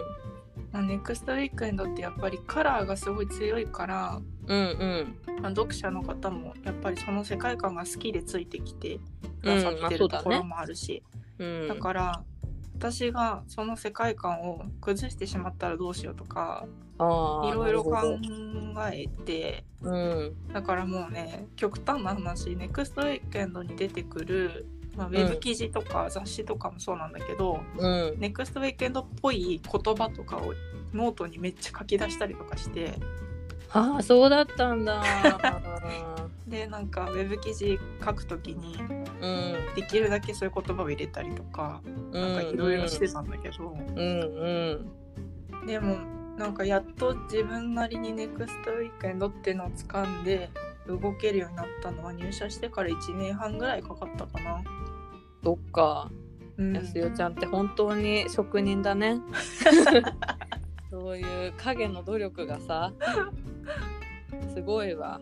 [0.73, 5.43] ネクストウィークエンドってやっぱりカラーがすごい強いから、うんうん。
[5.43, 9.01] まあ、読者の方もやっぱりその世界観が好きでついてきて
[9.43, 11.03] くださうんまってるところもあるし、
[11.39, 11.69] うん。
[11.69, 12.23] だから
[12.77, 16.67] 私がその世界観を崩してしまったらどうしようとか
[16.99, 16.99] い
[17.53, 18.19] ろいろ考
[18.93, 20.35] えてうん。
[20.53, 28.15] だからもうね極端な話ネクストウィークエンドに出てくる、まあ、ウェブ記事とか雑誌とかもそうなんだけど、うん。
[28.19, 30.53] ネクストウィークエンドっぽい言葉とかを
[30.93, 32.95] ノートにめっちゃ書き出したりとかして
[33.73, 35.03] ああそうだったんだ。
[36.49, 38.77] でなんかウェブ記事書くときに
[39.21, 39.27] う
[39.73, 39.75] ん。
[39.77, 41.81] できるだけそういう言葉を入れたりとか
[42.13, 44.21] なんかいろいろしてたんだけど、うん
[45.53, 45.67] うん。
[45.67, 45.99] でも
[46.37, 50.51] なんかやっと自分なりにネクストウィークエンドっていうのを掴んで
[50.99, 54.63] 動けるようになったのは入社してから1年半ぐらいかかったかな。
[55.43, 56.11] そっか
[56.59, 59.19] うん、やすよちゃんって本当に職人だね
[60.91, 62.93] そういう影の努力がさ
[64.53, 65.21] すごいわ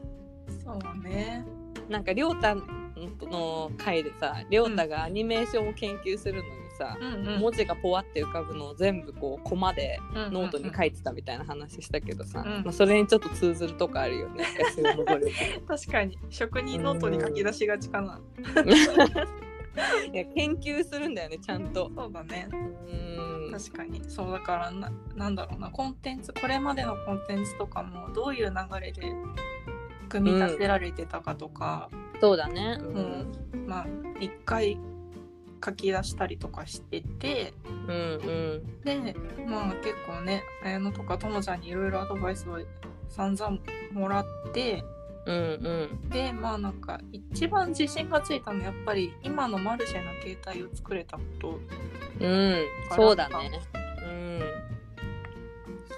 [0.65, 1.45] そうね。
[1.89, 7.41] なんかりょうたの回でさりょうたがアニメーションを研究するのにさ、うんうん。
[7.41, 12.65] 文字がポワって浮かぶのを全部こうコマでノートに書いてたみたいな話したけどさ、うん。
[12.65, 14.45] まあ、それにちょっと通ずるとこあるよね
[15.69, 18.21] 確かに職人ノートに書き出しがちかな。
[20.13, 21.91] いや研究するんだよねちゃんと。
[21.95, 22.49] そうだね。
[22.53, 23.53] うん。
[23.53, 24.03] 確かに。
[24.09, 25.71] そうだからななんだろうな。
[25.71, 29.03] コンテンツこれまでのコンテンツとかもどういう流れで
[30.09, 32.79] 組み立てられてたかとか、そうだね。
[32.81, 33.27] うもう
[33.67, 33.87] まあ
[34.19, 34.81] 一回
[35.65, 37.53] 書き出したりとかしてて
[37.87, 37.99] うんう
[38.65, 38.81] ん。
[38.83, 39.15] で
[39.47, 42.59] まあ結構ね綾乃とかともちゃんにいろいろアドバイスを
[43.09, 43.59] 散々
[43.93, 44.85] もらって
[45.27, 46.11] うんうん。
[46.11, 51.61] でまあなんか一番自信がついたのはやっぱり今のマルシェの携帯を作れたこと
[52.21, 52.65] うん。
[52.95, 53.61] そうだね。
[54.03, 54.41] うん。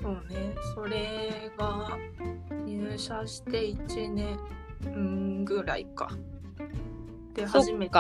[0.01, 0.55] そうね。
[0.75, 1.99] それが
[2.67, 4.39] 入社して1年
[4.87, 6.11] うんぐらいか。
[7.35, 7.99] で初めて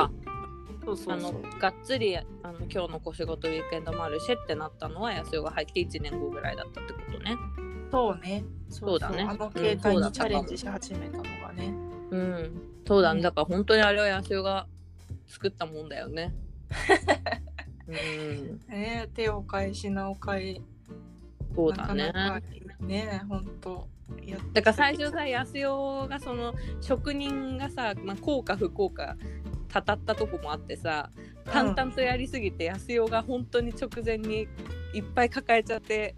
[0.82, 1.58] あのうそう。
[1.58, 7.36] がっつりあの今日の小仕事ウィークエンドマルシェってなったのは安代が入って1年後ぐらいだったってことね。
[7.90, 8.44] そうね。
[8.68, 9.22] そうだね。
[9.22, 11.74] あのうん携帯にチャレンジし始めたのがね、
[12.10, 12.62] うん。
[12.86, 13.16] そうだうん。
[13.18, 14.66] ねだから本当にあれは安代が
[15.26, 16.34] 作ったもんだよね。
[17.88, 18.60] うん。
[18.68, 20.60] ね手を変え品を変え
[21.54, 22.06] そうだね。
[22.06, 22.46] なかなか
[22.80, 23.22] ね。
[23.28, 23.88] 本当。
[24.52, 29.16] だから最初さ安代がその職人がさ、まあ、効果不効果
[29.72, 31.10] たたったとこもあってさ
[31.44, 34.48] 淡々とやりすぎて安代が本当に直前に
[34.92, 36.14] いっぱい抱えちゃって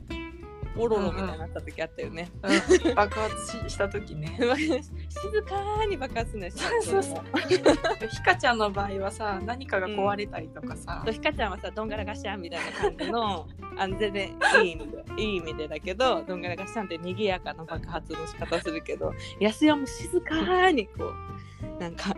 [0.77, 2.31] おろろみたいになった時あったよね。
[2.43, 4.37] うん 爆発しした時ね。
[4.39, 6.83] 静かに爆発するんですよ。
[6.83, 21.33] そうそうひか ちゃんの場合はさ何かが壊れたりとかさ、ひかちゃんはさどんがらがしゃんみたいな感じの あの全然いい意味でいい意味でだけどどんがらがしゃんって賑やかな爆発の仕方するけど安代も静かにこう
[21.81, 22.12] なんか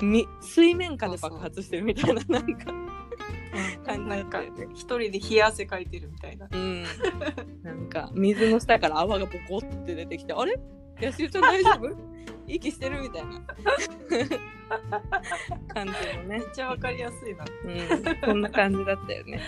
[0.00, 2.72] み水面下で爆発してるみたいななんか。
[3.84, 4.42] 感じだなんか。
[4.72, 6.48] 一人で冷や汗かいてるみたいな。
[6.50, 6.84] うん、
[7.62, 10.58] なんか水の下から泡がボコって出てきてあれ？
[11.00, 11.96] 安代ちゃん大丈夫？
[12.48, 13.40] 息してるみたいな。
[15.74, 16.38] 感じのね。
[16.38, 17.44] めっちゃわかりやすいな。
[17.64, 19.40] うん、こんな感じだったよね。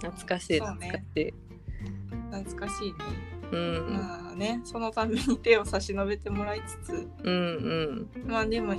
[0.00, 1.34] 懐かしい、懐かしい。
[2.30, 2.96] 懐かしいね、
[3.52, 7.08] うん、まあねそのために手を差し伸べてもらいつつ。
[7.24, 8.74] うん、うん、まあでも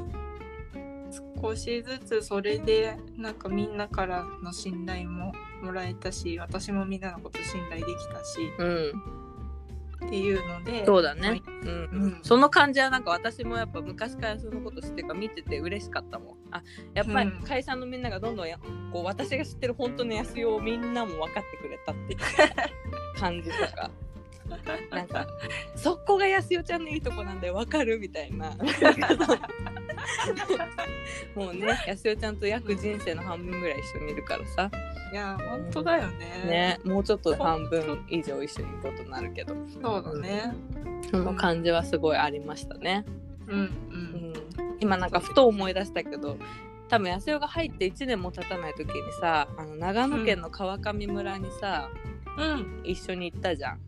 [1.42, 9.20] 少しずつそれでなんかみんなからの信頼ももらえたし私もみんなのこと信頼できたしうん、
[10.06, 11.42] っていうのでそうだね。
[11.64, 16.36] うん、うんその感じはなんか私もやっぱ昔からそのこと知ってるから見てて嬉しかったもん。
[16.52, 18.58] あ、やっぱりうん会社のみんながどんどんや
[18.92, 23.92] こう私が知ってる本当の安代をみんなも分かってくれたっていう感じとか。
[24.92, 25.28] なんか
[25.76, 27.54] そこが安代ちゃんのいいとこなんだよ。
[27.56, 28.00] 分かる？
[28.00, 28.52] みたいな。
[31.36, 34.72] もうねやすよちゃんと約人生の半分ぐらい一緒にいるからさ。
[35.12, 36.44] いや本当だよね。
[36.46, 39.56] ねもうちょっと半分以上一緒にいることになるけど。
[39.82, 40.54] そうだね。
[41.10, 43.04] その感じはすごいありましたね、
[43.48, 44.32] うんううん。
[44.32, 44.34] ん、
[44.80, 46.38] 今なんかふと思い出したけど
[46.88, 51.90] 多分安代が入って1年も経たない時にさあの長野県の川上村にさ、
[52.38, 52.82] うん。
[52.84, 53.80] 一緒に行ったじゃん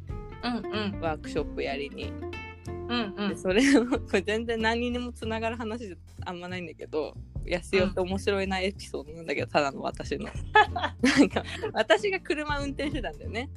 [0.43, 2.11] うんうんワークショップやりに。
[2.87, 10.25] うんうんでそれを これ全然何にもつながる話じゃあんまないんだけど安代って面白いなエピソードなんだけど、ただの私の。
[11.01, 13.49] なんか私が車運転してたんだよね。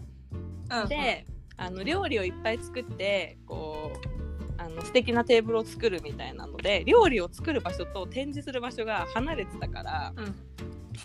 [0.71, 10.35] うんであの料理をいっぱい作ってこうあの素敵なテーブルを作るみたいなので料理を作る場所と展示する場所が離れてたからうん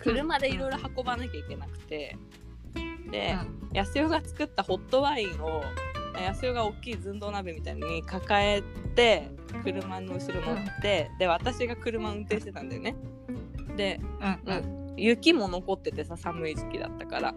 [0.00, 2.16] 車でいろいろ運ばなきゃいけなくて
[3.10, 3.36] で、
[3.72, 5.62] 安代が作ったホットワインを
[6.14, 8.62] 安代が大きい寸胴鍋みたいに抱え
[8.94, 9.30] て
[9.64, 12.96] 車の後ろ乗って、で私が車運転してたんだよね。
[13.76, 14.00] で
[14.46, 14.80] うんうん。
[14.96, 17.34] 雪も残っててさ寒い時期だったから。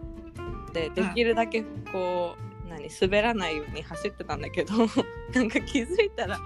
[0.74, 4.74] でできるだけこう何滑らないように走ってたんだけど
[5.34, 6.40] なんか気づいたら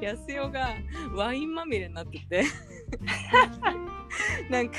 [0.00, 0.74] 安代が
[1.14, 2.44] ワインまみれになってて。
[4.48, 4.76] なんか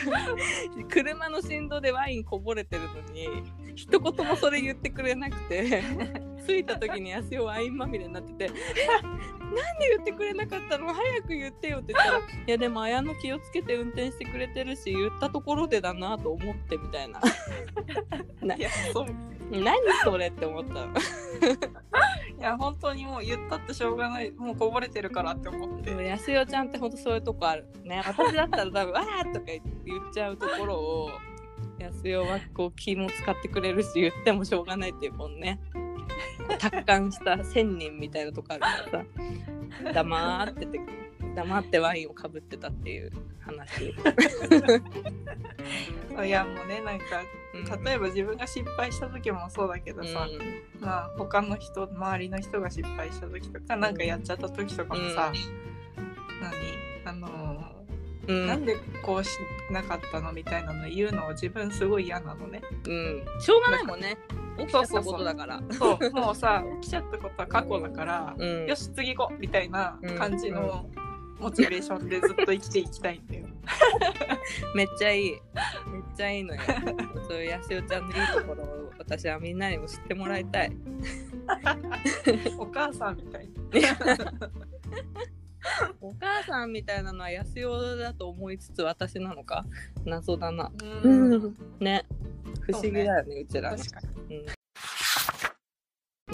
[0.90, 3.28] 車の振動でワインこぼれてるのに
[3.76, 5.84] 一言もそれ言ってくれなくて。
[6.46, 9.18] 着いた時に安代ワインまみれになってて「えなん
[9.80, 10.94] で言ってくれなかったの？
[10.94, 17.20] 早く言ってよ」って言ったら「いやでも綾乃気をつけて運転してくれてるし言ったところでだなと思って」みたいな。
[18.56, 19.08] いやそう。
[19.52, 20.94] 何それって思ったの？
[22.38, 24.30] いや本当にもう言ったってしょうがない。
[24.32, 25.90] もうこぼれてるからって思って。
[25.90, 27.66] でも安代ちゃんってほんとそういうとこある。
[27.84, 31.10] ね私だったら多分「わー!」とか言っちゃうところを
[31.80, 35.60] 安代はこう気も使ってくれるし言ってもしょうがないっていうもんね。
[36.60, 39.06] 達観した仙人みたいなとこあるからさ。
[39.94, 40.80] 黙ってて
[41.36, 43.12] 黙ってワインをかぶってたっていう
[43.42, 43.94] 話、
[46.26, 47.06] いやもうねなんか
[47.54, 47.84] うん。
[47.84, 50.30] 例えば自分が失敗した時もそうだけどさ、
[50.80, 55.34] まあ他の人周りの人が失敗した時とかなんかやっちゃった時とかもさ、
[56.42, 56.54] 何？
[57.06, 57.32] あのう
[57.82, 57.85] ん
[58.28, 58.36] うん。
[58.44, 59.30] ーなんでこうし
[59.72, 62.62] なかったのみたいなの言うのを自分すごい嫌なのね。
[62.88, 64.18] うん、しょうがないもんね。
[64.58, 65.62] 起きちゃったことだから。
[65.72, 68.66] そうもうさ起きちゃったことは過去だから、うん。
[68.68, 70.90] よし次行こうみたいな感じの
[71.40, 73.48] モチベーションでずっと生きていきたいんだよ。
[74.76, 75.32] めっちゃいい。
[75.32, 75.42] めっ
[76.16, 76.62] ちゃいいのよ。
[77.28, 80.72] そういう安代ちゃんのいいところを私はみんなにも知ってもらいたい。
[82.58, 83.50] お母さんみたい
[86.02, 89.66] お母さんみたいなのは安代だと思いつつ私なのか？
[90.06, 90.72] 謎だな。
[91.04, 91.56] うん。
[91.80, 92.06] ね。
[92.62, 93.72] 不思議だよねうちら。
[93.72, 94.00] の確か
[94.30, 94.38] に。
[94.38, 94.46] うん。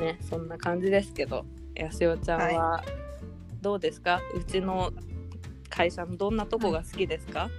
[0.01, 2.83] ねそんな感じですけど安代ちゃんは
[3.61, 4.91] どうですか、うちの
[5.69, 7.49] 会社のどんなとこが好きですか、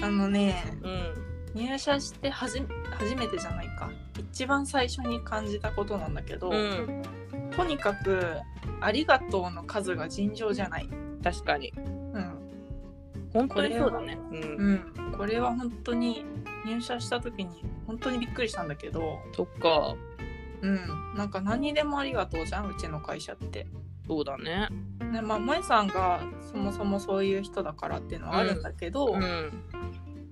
[0.00, 1.14] あのねうん。
[1.54, 3.90] 入社してはじ初めてじゃないか。
[4.18, 7.02] 一番最初に感じたことなんだけど、うん
[7.56, 8.38] とにかく
[8.80, 10.88] 「ありがとう」の数が尋常じゃない。
[11.22, 11.72] 確かに。
[11.76, 11.80] う
[12.18, 12.42] ん。
[13.32, 14.18] 本当にそうだね。
[14.30, 16.24] うん、うん、これは本当に
[16.66, 19.94] 入社した時に本当にびっくりしたんだけど、そっか。
[20.60, 23.66] うん、なんか何にでもありがとうじゃんうちの会社って。
[24.06, 24.68] そうだね。
[25.12, 29.52] ねまあ、舞さんがそもそもそういう人だからっていうのはあるんだけど、うん。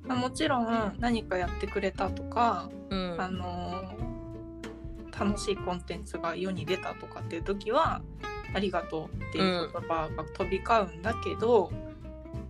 [0.07, 3.17] まあ、もちろん何かやってくれたとか、うん。
[3.19, 4.20] あのー
[5.21, 8.01] 楽しいコンテンツが世に出たとかっていう時は
[8.55, 11.71] ありがとうっていう言葉が飛び交うんだけど、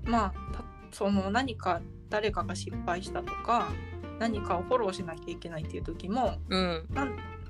[0.04, 3.68] まあたその何か誰かが失敗したとか
[4.18, 6.86] 何かをフォローしなきゃいけないっていう時もうん。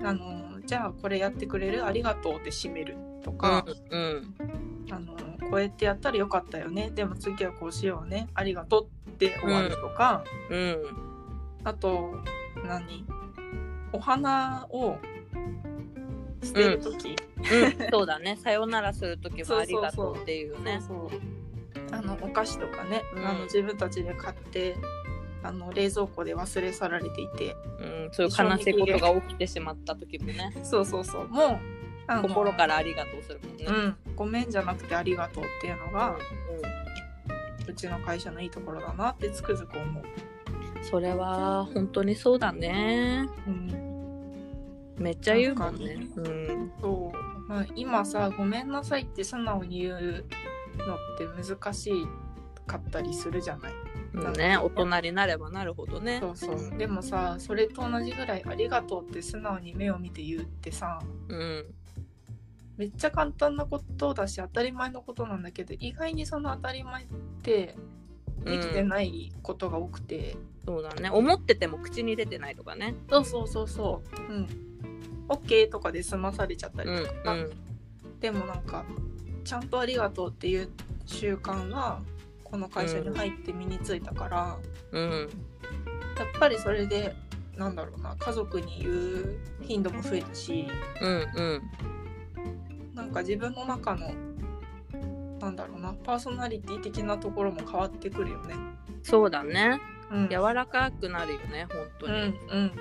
[0.03, 4.35] あのーじゃあこれやってくれるありがとうって締めるとか、うん
[4.89, 5.15] あの
[5.49, 10.77] こうやってやったらよかったよねでも次はこうしようねありがとうって終わるとか、うん。
[11.63, 12.15] あと
[12.65, 13.05] 何？
[13.93, 14.97] お花を
[16.43, 18.37] 捨てる時、うん、そうだね。
[18.37, 20.79] さよならするときはありがとうっていうね。
[21.91, 23.27] あのお菓子とかね、うん。
[23.27, 24.75] あの自分たちで買って
[25.43, 27.55] あの冷蔵庫で忘れ去られていて。
[27.79, 31.27] うん、そういう悲しいことが起きてしまった時もね、そうそうそう。
[31.27, 31.59] も
[32.07, 33.65] う心からありがとうするもんね。
[33.67, 33.95] うん。
[34.15, 36.17] ごめんじゃなくてありがとうっていうのが、う
[37.69, 43.27] うちの会社のいいところだなってつくづく思う、んそれは本当にそうだね。
[43.47, 43.90] うん、
[45.01, 46.07] めっちゃ言うもんね。
[46.15, 46.71] うん。
[46.81, 50.25] そう、まあ、今さ「ごめんなさい」って素直に言う
[50.77, 51.91] のって難し
[52.65, 53.73] かったりするじゃない。
[54.13, 56.19] うんね、大人になればなるほどね。
[56.19, 56.77] そうそう。
[56.77, 60.99] でもさそれと同じぐらい「ありがとう」って素直に目を見て言うってさ
[61.29, 61.65] うん。
[62.77, 67.07] めっちゃ簡単なことだし当たり前のことなんだけど意外にその当たり前っ
[67.43, 67.75] て
[68.43, 70.35] できてないことが多くて、
[70.65, 71.09] そうだね。
[71.11, 72.95] 思ってても口に出てないとかね。
[73.09, 74.33] そうそうそうそう。
[74.33, 74.70] うん
[75.31, 77.35] OK とかで済まされちゃったうんりとか、
[78.19, 78.83] でもなんか
[79.43, 80.69] ちゃんとありがとうっていう
[81.05, 82.01] 習慣は
[82.43, 84.57] この会社に入って身についたから、
[84.91, 85.29] うんうん
[86.19, 87.15] やっぱりそれで
[87.57, 90.67] なんだろうな家族に言う頻度も増えたし
[91.01, 91.61] うんうん
[92.93, 94.11] なんか自分の中の
[95.39, 98.53] なんだろうなパーソナリティ的なところも変わってくるよね。
[99.01, 99.79] そうだね。
[100.11, 102.71] うん、柔らかくなるよね本当に、うんうん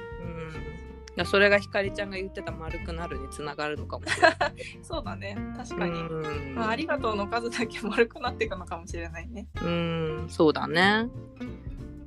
[1.10, 4.34] うんだそれがひかりちゃんが言ってた丸くなるにつながるのかもしれない。
[4.82, 9.48] そうだね確かに、うんまあ、ありがとうの数だけ丸くなっていくのかもしれないね。
[9.62, 11.08] うん、そうだね。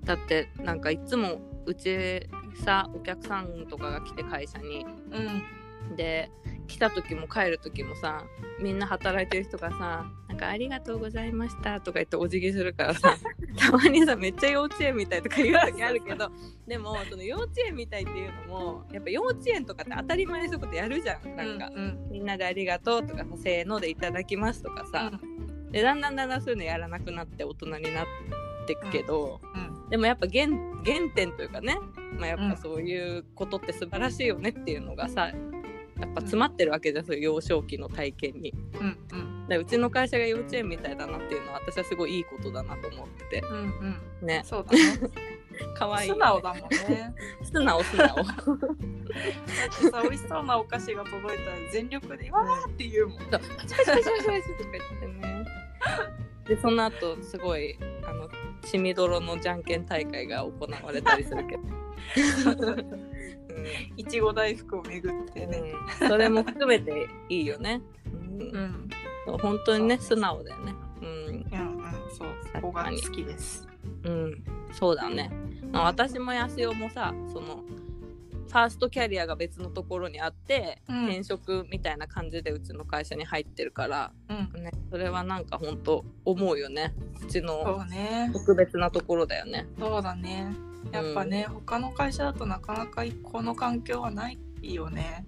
[0.04, 6.30] だってなんかいつもうちさお客さんとかが来て会社にうんで
[6.68, 8.26] 来た時も帰る時もさ
[8.60, 13.16] みんな働いてる人がさ「なんかありがとうございました」とか言ってお辞儀するからさ
[13.58, 16.32] たまにさめっちゃ幼稚園みたいとか言う時あるけど
[16.68, 21.36] でもその幼稚園みたいっていうのもやっぱ幼稚園とかって当たり前にそういうことやるじゃん。
[21.36, 25.12] なんか、うんみんなで「ありがとう」とかさ「せーの」で「いただきます」とかさ、
[25.72, 28.06] でだんだんだんだんそういうのやらなくなって大人になっ
[28.68, 29.90] てくけど、うん。
[29.90, 30.48] でもやっぱ原
[30.84, 31.78] 原点というかね、
[32.18, 35.32] まあ、やっぱそういうことって素晴らしいよねっていうのがさ
[36.04, 38.54] やっぱ詰まってるわけじゃんそういう幼少期の体験に。
[38.80, 44.80] うんうんでうちの会社が幼稚園みたいだなっていうのは私はすごいいいことだなと思っててうんうんねそうだね。
[45.78, 47.14] 可愛いい素直だもんね。
[47.44, 53.20] 素直素直だってさ美味しそうなお菓子が届いたら全力で「わー!」って言うもん。
[53.20, 55.46] そうパチパチパチパチパチとか言ってね
[56.48, 58.30] でその後すごいあの
[58.66, 60.52] 血みどろのじゃんけん大会が行
[60.84, 61.64] われたりするけど、
[63.98, 65.62] いちご大福を巡ってね。
[66.02, 68.90] うん、それも含めていいよね、うん。
[69.28, 69.38] うん。
[69.40, 70.74] 本当にね素直だよね。
[71.02, 71.38] うん、うんう。
[71.38, 71.84] ん
[72.18, 73.68] そうそこが好きです。
[74.04, 75.32] うん、そうだね、
[75.72, 77.64] まあ、私もやすおもさその
[78.54, 84.64] ファーストキャリアが別のところにあって、うん転職みたいな感じでうちの会社に入ってるから、うん。
[84.64, 88.30] ね、それはなんか本当思うよねうちそのうね。
[88.32, 90.54] 特別なところだよねそうだね。
[90.92, 95.26] やっぱね、他の会社だとなかなかこの環境はないよね。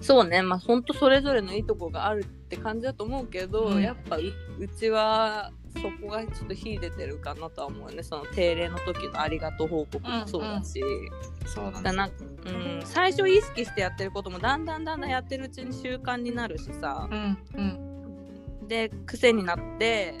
[0.00, 4.22] そうねまあ本当それぞれのいいとこがあるって感じだと思うけど、うんやっぱう
[4.58, 10.80] うちはそこがちょっと秀でてるかなとは思うよねその定例の時のありがとう報告もそうだし、
[11.46, 11.82] そうだね。
[11.82, 12.10] だな
[12.46, 17.08] うん、最初意識してやってることもだんだんだんだんやってるうちに習慣になるしさ。
[17.10, 17.80] うんうん
[18.68, 20.14] で癖になって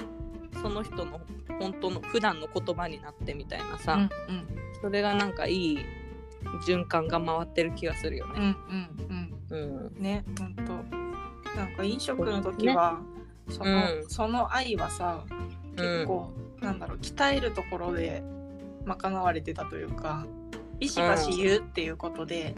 [0.60, 1.18] その人の
[1.58, 5.78] 本当の普段の言葉になってみたいなさ、うんうんそれがなんかいい
[6.66, 8.56] 循環が回ってる気がするようんね。
[8.68, 9.90] うんうん。
[9.94, 10.02] うん。
[10.02, 10.62] ね、ほんと。
[11.56, 13.00] なんか飲食の時は、
[13.48, 14.04] その、うん。
[14.08, 15.24] その愛はさ、
[15.76, 18.22] 結構、なんだろう鍛えるところで
[18.84, 20.26] 賄われてたというか
[20.78, 22.54] ビシバシ言うっていうことで、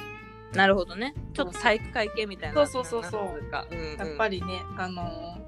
[0.53, 1.14] なるほどね。
[1.35, 2.67] ちょっと体育会系みたいな。
[2.67, 3.53] そうそうそうそう。
[3.53, 5.39] やっぱりねあの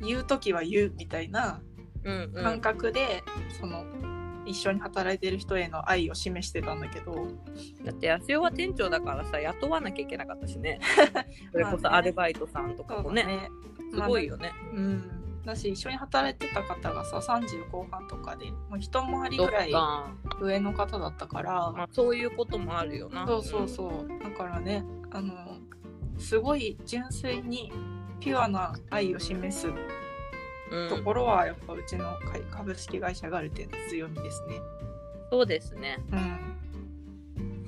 [0.00, 1.60] 言う時は言うみたいな
[2.04, 2.42] うんうん。
[2.42, 3.22] 感覚で、
[3.60, 3.84] その
[4.44, 7.28] 一緒に働いてる人への愛を示してたんだけど。
[7.84, 10.80] だって安代は店長だからさ雇わなきゃいけなかったしね。
[11.52, 11.78] それこまあね。
[11.82, 13.48] そアルバイトさんとかもね,、
[13.92, 14.52] すごいよね。
[14.74, 23.26] うん、だし一緒に働いてた方がさ30後半とかでもう一回りぐらいか、上の方だったから、まあ、そういうこともあるよな。
[23.26, 25.34] そうそうそうだからねあの
[26.18, 27.72] すごい純粋に
[28.20, 29.68] ピュアな愛を示す
[30.72, 34.60] うん、ところはやっぱうちの会株式会社ガルテンの強みですね。
[35.30, 35.98] そうですね。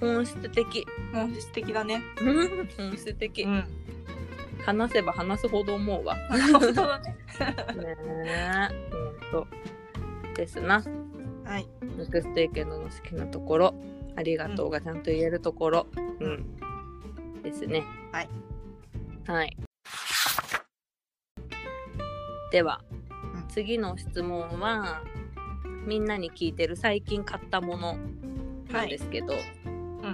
[0.00, 0.86] うん、本質的。
[1.12, 2.02] 本質的だね。
[2.78, 3.64] 本質的、うん、
[4.64, 6.16] 話せば話すほど思うわ。
[6.52, 7.16] 本当だね。
[7.74, 7.96] ね
[8.26, 8.68] え。
[9.30, 9.46] ほんと。
[10.34, 10.82] ですな。
[11.44, 11.68] はい。
[11.96, 13.74] ネクストエケンドの好きなところ。
[14.16, 15.86] ありがとうがちゃんと言えるところ。
[16.20, 16.56] うん。
[17.42, 17.84] ですね。
[18.12, 18.28] はい。
[19.26, 19.56] はい。
[22.50, 22.80] では、
[23.34, 25.02] うん次の質問は、
[25.86, 27.96] みんなに聞いてる最近買ったもの
[28.72, 29.34] なんですけど、
[29.64, 30.08] うん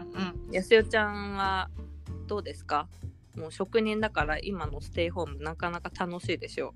[0.48, 0.52] うん。
[0.52, 1.70] やすよちゃんは
[2.26, 2.88] どうですか？
[3.40, 6.74] もう職人だから今のステイホームなかなか楽しいでしょ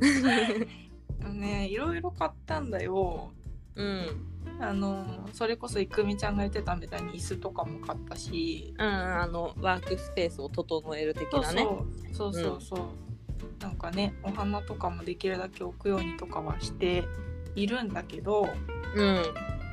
[1.32, 3.32] ねいろいろ買ったんだよ。
[3.74, 3.82] う。
[3.82, 4.32] うん。
[4.60, 8.74] あのそれこそいくみちゃんが言ってたみたいに椅子とかも買ったし。
[8.78, 11.66] うん、あのワークスペースを整える的そうなね。
[12.12, 12.80] そうそうそうそう。
[13.60, 17.04] なんかねお花とかもできるだけ置くようにとかはして
[17.54, 18.48] いるんだけど
[18.94, 19.22] うん。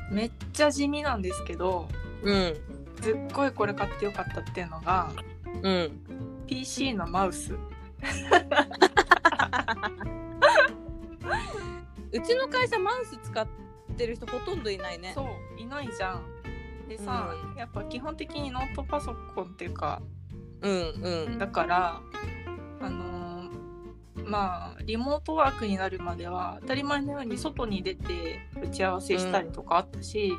[0.10, 1.88] めっちゃ地味なんですけど
[2.24, 2.56] うん。
[3.02, 5.12] すっごいこれ買ってよかったっていうのが
[5.64, 6.44] うん。
[6.46, 7.54] PC のマウス。
[12.12, 13.48] うちの会社マウス使っ
[13.98, 15.14] てる人ほとんどいないね。
[15.16, 15.24] そ
[15.58, 16.22] ういないじゃん。
[16.88, 17.58] でさ、うん。
[17.58, 20.02] やっぱ基本的にノートパソコンっていうか
[20.62, 21.40] うんうん。
[21.40, 22.02] だから
[22.82, 23.24] あのー
[24.26, 30.34] まあリモートワークになるまでは当たり前のように外に出て打ち合わせしたりとかあったし、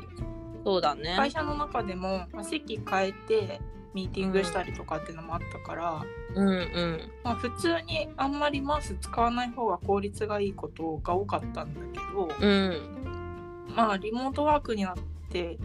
[0.63, 1.13] そうだね。
[1.15, 3.61] 会社の中でも、まあ、席変えて
[3.95, 7.11] ミーティングしたりとかっていうのもあったから、うんうん。
[7.23, 13.73] まあ、普通にあんまりマウス使わない方が効率がいいことが多かったんだけど、うん。
[13.73, 14.95] まあリモートワークになっ
[15.31, 15.57] て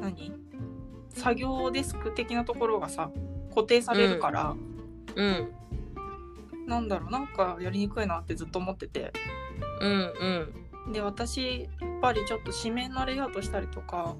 [0.00, 0.32] 何？
[1.10, 3.10] 作業デスク的なところがさ
[3.50, 4.54] 固定されるから、
[5.16, 5.52] うん。
[6.66, 9.12] なんだろうなんかやりにくいなってずっと思ってて。
[9.80, 10.12] うん
[10.86, 10.92] うん。
[10.92, 14.14] で私やっぱりちょっと紙面のレイアウトしたりとか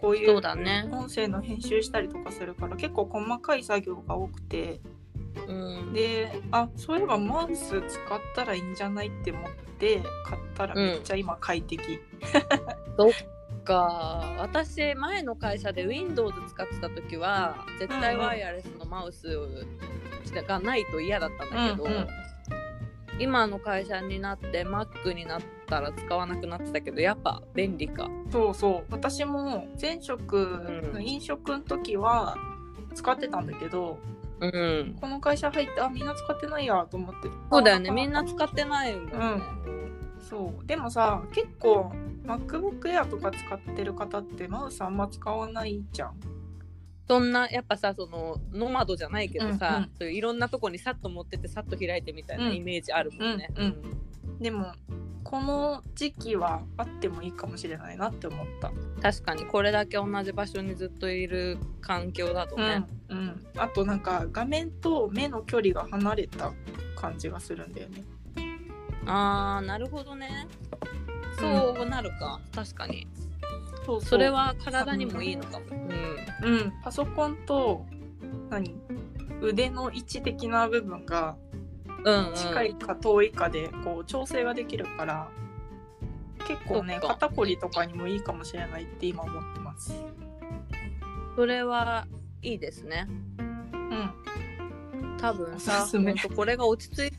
[0.00, 0.88] こういそううだね。
[0.92, 4.80] 音声の編集したりとかするから結構細かい作業が多くて。
[5.46, 5.92] うん。
[5.92, 12.00] であそういえばマウス使ったらいいんじゃないって思って買ったらめっちゃ今快適、
[12.96, 13.12] そっ
[13.64, 14.36] か。
[14.38, 19.26] 私前の会社で Windows 使ってた時は絶対ワイヤレスのマウス
[20.46, 22.08] がないと嫌だったんだけど、うんうん
[23.18, 28.08] 今の会社になって Mac になったら使わなくなってたけどやっぱ便利か。
[28.30, 28.84] そうそう。
[28.90, 30.36] 私も前職
[30.94, 31.02] うん。
[31.02, 32.36] 飲食の時は
[32.94, 33.98] 使ってたんだけど、
[34.40, 34.96] うん。
[35.00, 37.28] この会社入ってあみんな使ってないやと思って。
[37.50, 37.90] そうだよね。
[37.90, 39.12] あみんな使ってないもんね、
[40.20, 40.66] そう。
[40.66, 41.92] でもさ結構
[42.24, 46.14] MacBook Air とか使ってる方ってマウスあんま使わないじゃん
[47.08, 49.90] そんなやっぱさそのノマドじゃないけどさ、うんうん。
[49.98, 52.56] そういういろんなとこにさっと持ってってさっと開いてみたいなうん。
[52.56, 53.50] イメージあるもんね。
[53.56, 53.64] うん。
[53.64, 54.38] うん。
[54.38, 54.72] でも
[55.24, 59.44] この時期はあってもいいかもしれないなって思った、確かに。
[59.44, 62.84] これだけ同じ場所にずっといる環境だとね。
[63.10, 66.52] うんうん、あとなんか画面と目の距離が離れた
[66.96, 68.04] 感じがするんだよね。
[69.04, 70.48] あーなるほどね。
[71.38, 73.06] そうなるか、確かに。
[73.88, 75.64] そうそれは体にもいいのかも。
[75.70, 76.52] うん。
[76.52, 76.72] うん。
[76.84, 77.86] パソコンと
[78.50, 78.76] 何？
[79.40, 81.36] 腕の位置的な部分が
[82.34, 85.30] 近いか遠いかでこう調整ができるから
[86.46, 89.94] 結構ね肩こりとかにもいいかもしれないって今思ってます。
[91.34, 92.06] それは
[92.42, 93.06] いいですね。
[93.38, 94.12] うん。
[95.16, 96.14] 多分さおすすめ。
[96.14, 97.18] これが落ち着い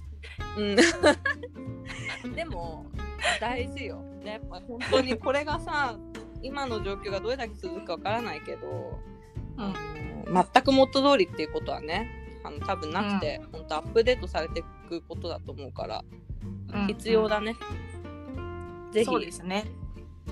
[0.60, 0.76] うん。
[2.36, 2.86] でも
[3.42, 4.04] 大事よ。
[4.24, 5.98] ねやっぱ本当にこれがさ
[6.42, 9.00] 今の状況がどれだけ続くかわからないけど、
[9.58, 10.34] うん。
[10.34, 16.04] 全く元通りっていうことはねあの多分なくて、本当アップデートされていくことだと思うから、
[16.74, 17.56] うん必要だね、
[18.92, 19.66] ぜそうでひすね。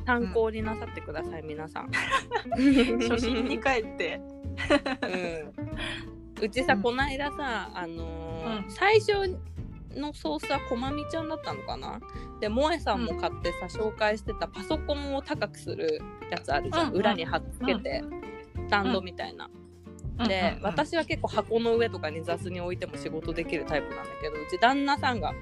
[0.05, 1.91] 参考になさってください、皆さん。
[3.09, 4.21] 初心に帰って。
[6.39, 6.81] うん、うちさ、うん。
[6.81, 8.71] この間さ、あのーうん。
[8.71, 9.37] 最初
[9.97, 11.99] のソースはこまみちゃんだったのかな？
[12.39, 16.99] で萌えさんも買ってさ、紹介してたパソコンを高くするやつあるじゃん、うんうん。
[16.99, 18.03] 裏に貼っつけて、
[18.55, 19.49] スタンドみたいな。
[20.27, 25.33] で、私は結構箱の上とかに雑に置いても仕事できるタイプなんだけどうち旦那さんが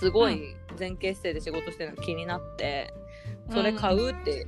[0.00, 2.92] すごい前傾姿勢で仕事してるの気になって、
[3.50, 4.46] それ買うって、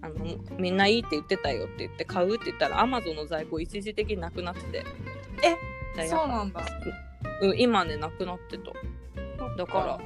[0.00, 0.14] あの
[0.58, 4.84] みんないいって言ってたよって言って買うって言ったらアマゾンの在庫一時的になくなってて。
[5.42, 5.56] え
[5.96, 6.60] でそうなんだ
[7.40, 8.72] うん今ねなくなってた。
[9.56, 10.00] だか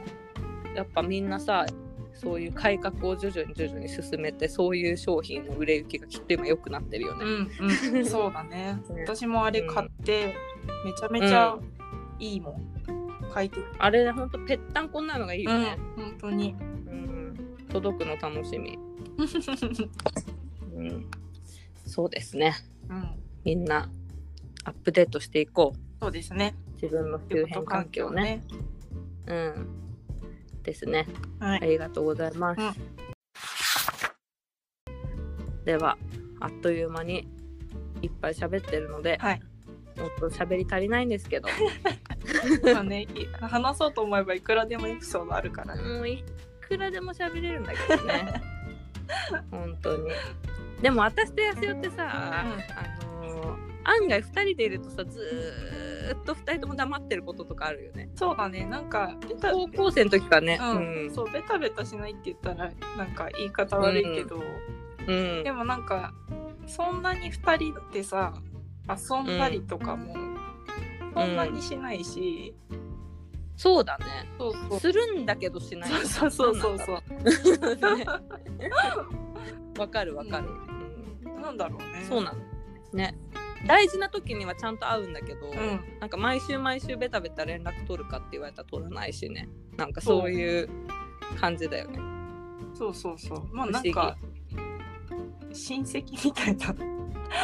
[0.66, 1.66] らやっぱみんなさ
[2.14, 7.50] そういう改革を徐々に徐々に進めてそういう商品の売れ行きがきっと今良くなってるよね、うん
[7.96, 8.06] うん。
[8.06, 8.76] そうだね。
[8.90, 10.34] ね私もあれ買って
[10.84, 11.56] めちゃめちゃ
[12.18, 12.78] いいもん。
[13.32, 13.56] 書いて。
[13.56, 16.56] るあれほんとぺったんこんなのがいいよね、うん本当に。
[16.58, 17.56] うん。
[17.68, 18.78] 届くの楽しみ、
[20.74, 21.06] うん、
[21.86, 22.54] そうですね。
[22.88, 23.10] うん。
[23.44, 23.90] みんな
[24.64, 25.78] アップデートしていこう。
[26.00, 28.44] そうですね自分の周辺環境ね。
[29.26, 29.66] うん。
[30.62, 31.06] ですね。
[31.40, 31.62] はい。
[31.62, 32.74] ありがとうございます、うん。
[35.64, 35.98] では
[36.40, 37.26] あっという間に
[38.00, 39.42] いっぱい喋ってるので、はい。
[39.96, 41.48] もっと喋り足りないんですけど。
[42.72, 45.74] まあねい話そうと思えばいくらでもエピソードあるから。
[45.74, 46.22] ねもうい
[46.60, 48.40] くらでも喋れるんだけどね。
[49.50, 50.10] 本当に。
[50.80, 52.58] でも私と安代ってさ、あのー
[53.88, 55.16] 案外2人でいるとさずーっと
[56.14, 58.10] 2人とも黙ってることとかあるよね。
[58.14, 58.64] そうだね。
[58.66, 60.58] なんか高校生の時からね。
[60.60, 60.64] う
[61.10, 61.14] ん。
[61.14, 64.42] そうベタベタしないって言ったらなんか言い方悪いけど、
[65.06, 65.44] うん。
[65.44, 66.12] でもなんか
[66.66, 68.34] そんなに2人ってさ
[68.88, 70.14] 遊んだりとかも
[71.14, 72.54] そんなにしないし、
[73.56, 74.04] そうだね。
[74.38, 74.80] そうそう。
[74.80, 75.90] するんだけどしない。
[76.06, 76.96] そうそうそうそう
[79.78, 80.48] わかるわかる、
[81.34, 81.42] うん。
[81.42, 82.04] なんだろうね。
[82.08, 82.38] そうなの
[82.92, 83.14] ね
[83.66, 85.80] 大事な時にはちゃんと会うんだけど、うん。
[86.00, 89.48] なんか毎週毎週ベタベタ連絡取るかって言われたら取らないしね。
[89.76, 90.68] なんかそういう
[91.40, 91.98] 感じだよね。
[92.74, 93.48] そうそうそう。
[93.52, 94.16] まあなんか
[95.52, 96.74] 親戚みたいな、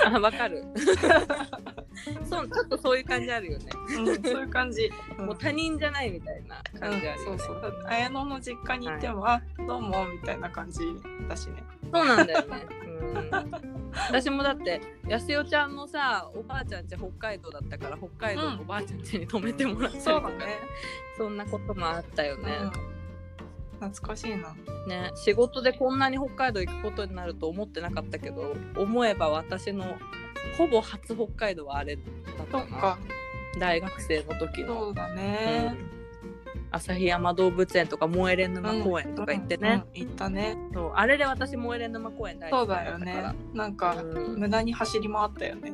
[0.06, 0.64] あわかる
[2.24, 3.66] そうちょっとそういう感じあるよね、
[3.96, 5.26] うん、そういう感じ、 うん。
[5.26, 7.84] もう他人じゃないみたいな感じあるよね、うん、そうそう。
[7.86, 10.80] 綾乃の実家に行っても、あどうもみたいな感じ
[11.28, 11.62] だしね。
[11.92, 12.66] そうなんだよね。
[12.86, 13.84] うん。
[14.08, 20.36] 私もだって、やすよちゃんのさ、おばあちゃんち北海道だったから、北海道のおばあちゃんちに泊めてもらったりとか、ね、
[21.16, 22.58] そんなこともあったよね。
[22.60, 22.70] うん、
[23.88, 24.54] 懐かしいな。
[24.86, 29.96] ね、仕事でこんなに北海道行くことになると思ってなかったけど、思えば私の
[30.56, 32.02] ほぼ初北海道はあれだ
[32.44, 32.98] ったか
[33.58, 34.80] 大学生の時の。
[34.80, 35.76] そうだね、
[36.60, 36.68] うん。
[36.72, 40.56] 旭山動物園とか萌えれ沼公園とか行ってね、うんうん行ったね。
[40.72, 43.32] そうあれで私萌えれ沼公園大好きそうだよったから。
[43.32, 43.38] ね。
[43.54, 44.38] なんか、うん。
[44.38, 45.72] 無駄に走り回ったよね。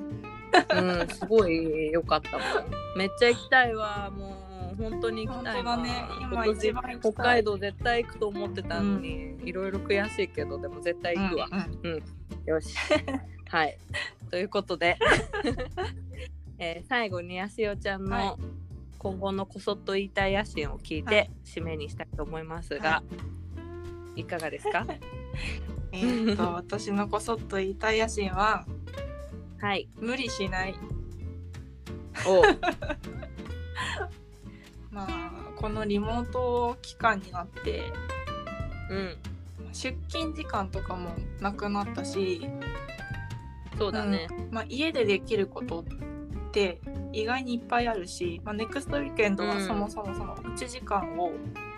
[0.75, 2.99] うん、すごい良かったもん。
[2.99, 4.11] めっちゃ行きたいわ。
[4.11, 4.51] もう。
[4.83, 5.77] 本当に行きたいわ。
[5.77, 5.91] ね。
[6.33, 11.49] 今一番北海道絶対行くと思ってたのに、いろいろ悔しいけどでも絶対行くわ。
[11.51, 11.91] うん。
[11.91, 12.03] うん。
[12.47, 12.75] よし。
[13.51, 13.79] はい。
[14.31, 14.97] ということで、
[16.59, 18.27] えー最後にやすよちゃんはい。
[18.27, 18.39] の
[18.99, 21.31] 今後のこそっと言いたい野心を聞いて、はい。
[21.45, 23.03] 締めにしたいと思いますが、、は
[24.17, 24.87] いかがですか？
[25.93, 28.65] えーっと 私のこそっと言いたい野心は
[29.59, 29.89] はい。
[29.99, 30.75] 無理しない。
[32.27, 32.43] お。
[34.91, 37.93] まあこのリモート期間になって
[38.91, 39.17] うん。
[39.73, 42.41] 出勤時間とかもなくなったし、
[43.81, 44.29] そうだね。
[44.51, 45.85] まあ、家でできることっ
[46.53, 51.33] て意外にいっぱいあるし、まあ、ネクストウィークエンドはうんそもそもそのうち時間を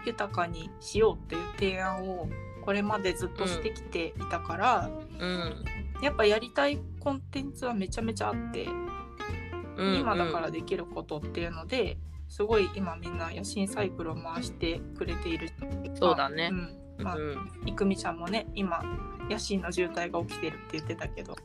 [0.04, 2.28] 豊かにしようっていう提案を
[2.64, 4.90] これまでずっとしてきていたから、
[5.20, 5.64] うん。
[6.02, 11.96] やっぱやりたいコンテンツはめちゃめちゃあって、うん今だからできることっていうので
[12.28, 15.48] すごい今みんな野心サイクルを回してくれている
[15.94, 16.50] そうだね
[16.98, 17.02] う。
[17.02, 17.68] んまあうん。
[17.68, 18.82] いくみちゃんもね今
[19.30, 21.36] 野心の渋滞が起きてるって言ってたけど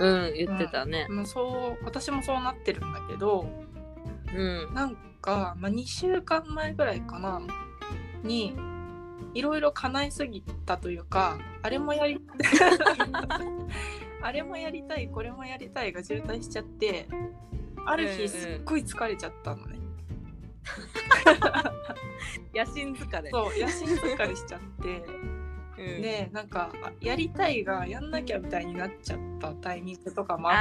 [0.00, 1.06] うん、言ってたね。
[1.08, 3.46] もうそう私もそうなってるんだけど
[4.34, 4.74] うん。
[4.74, 7.40] なんか、まあ、2週間前ぐらいかな
[8.22, 8.56] に
[9.34, 12.20] いろいろ叶えすぎたというかあれもやり
[14.22, 17.06] あれもやりたい これもやりたいが渋滞しちゃって
[17.86, 19.78] ある日すっごい疲れちゃったのね、
[22.54, 23.30] 野心疲れ。
[23.30, 25.39] そう野心疲れしちゃってうん、
[25.80, 30.52] でなんかあやりたいがやんなきゃみたいになっちゃったタイミングとかもあ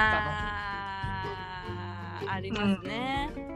[2.22, 3.30] あーありますね。
[3.32, 3.49] ったの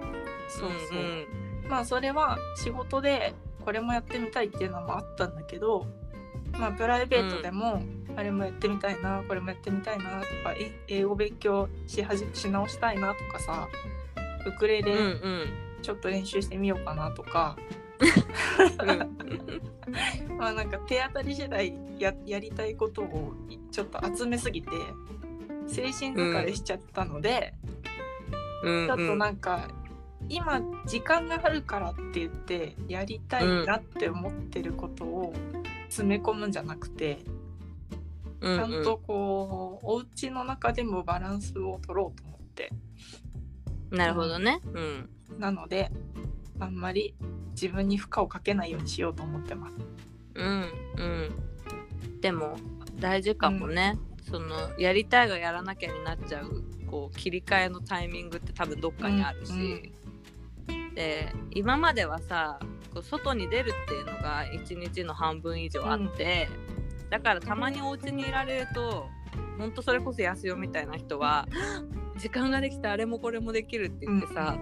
[0.49, 3.33] そうそう、んまあそれは仕事で
[3.63, 5.85] これもやってみたいっていうのもあったんだけど
[6.51, 7.81] まあプライベートでも
[8.15, 10.09] あれもやってみたいな、これもやってみたいなと
[10.43, 13.67] かえ英語勉強しはじし直したいなとかさ
[14.45, 14.93] ウクレうんうん。
[14.95, 17.57] レちょっと練習してみようかなとか、
[20.37, 23.33] まあなんか手当たり次第ややりたいことを
[23.71, 24.69] ちょっと集めすぎて
[25.67, 27.53] 精神疲れしちゃったので、
[28.63, 29.69] うんちょっとなんか
[30.29, 35.33] 今時間があるからって言ってやりたいなって思ってることを
[35.89, 37.19] 詰め込むんじゃなくて、
[38.39, 42.71] うんちゃんとこうお家の中でもバランスを取ろうと思って
[43.93, 44.59] なるほどね。
[44.73, 45.09] うん。
[45.39, 45.91] なので
[46.59, 47.15] あんまり
[47.51, 49.77] 自分に負荷をかけないようにしようと思ってます。
[50.35, 52.19] うんうん。
[52.21, 52.57] でも
[52.99, 53.97] 大事かもね。
[54.29, 59.91] そのやりたいがやらなきゃになっちゃうこう切り替えのタイミングって多分どっかにあるし、
[60.95, 62.59] で今まではさ
[62.93, 66.47] こう外に出るっていうのが1日の半分以上あって、
[67.09, 69.07] だからたまにお家にいられると
[69.57, 71.47] ほんとそれこそ安代みたいな人は
[72.17, 74.57] 時間ができたあれもこれもできるって言ってさ、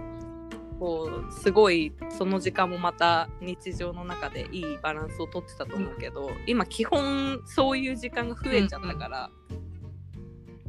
[0.82, 9.30] こうすごいその時間もまた日常の中でいいバランスをとってたと思うけど、今基本そういう時間が増えちゃったから、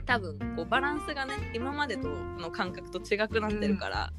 [0.05, 4.14] 多分こうバランスがね今までとの感覚と違くなってるから、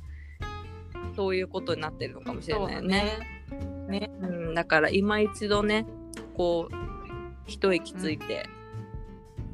[1.15, 3.19] そういうことになってるのかもしれないよね。
[3.87, 4.11] ね。
[4.21, 5.87] うん、だから今一度ね
[6.37, 6.75] こう
[7.47, 8.49] 一息ついて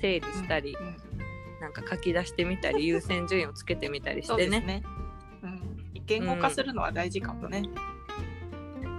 [0.01, 0.97] 整理したり、うんうん。
[1.61, 4.83] なんか書き出してみたり 優先順位をつけてみたりしてね
[6.07, 7.63] 言語化するのは大事かもね。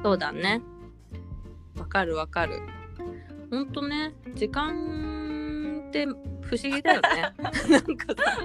[0.04, 0.62] そうだね。
[1.78, 2.62] わかるわかる。
[3.50, 7.34] ほんとね時間って不思議だよね。
[7.70, 8.38] なんかさ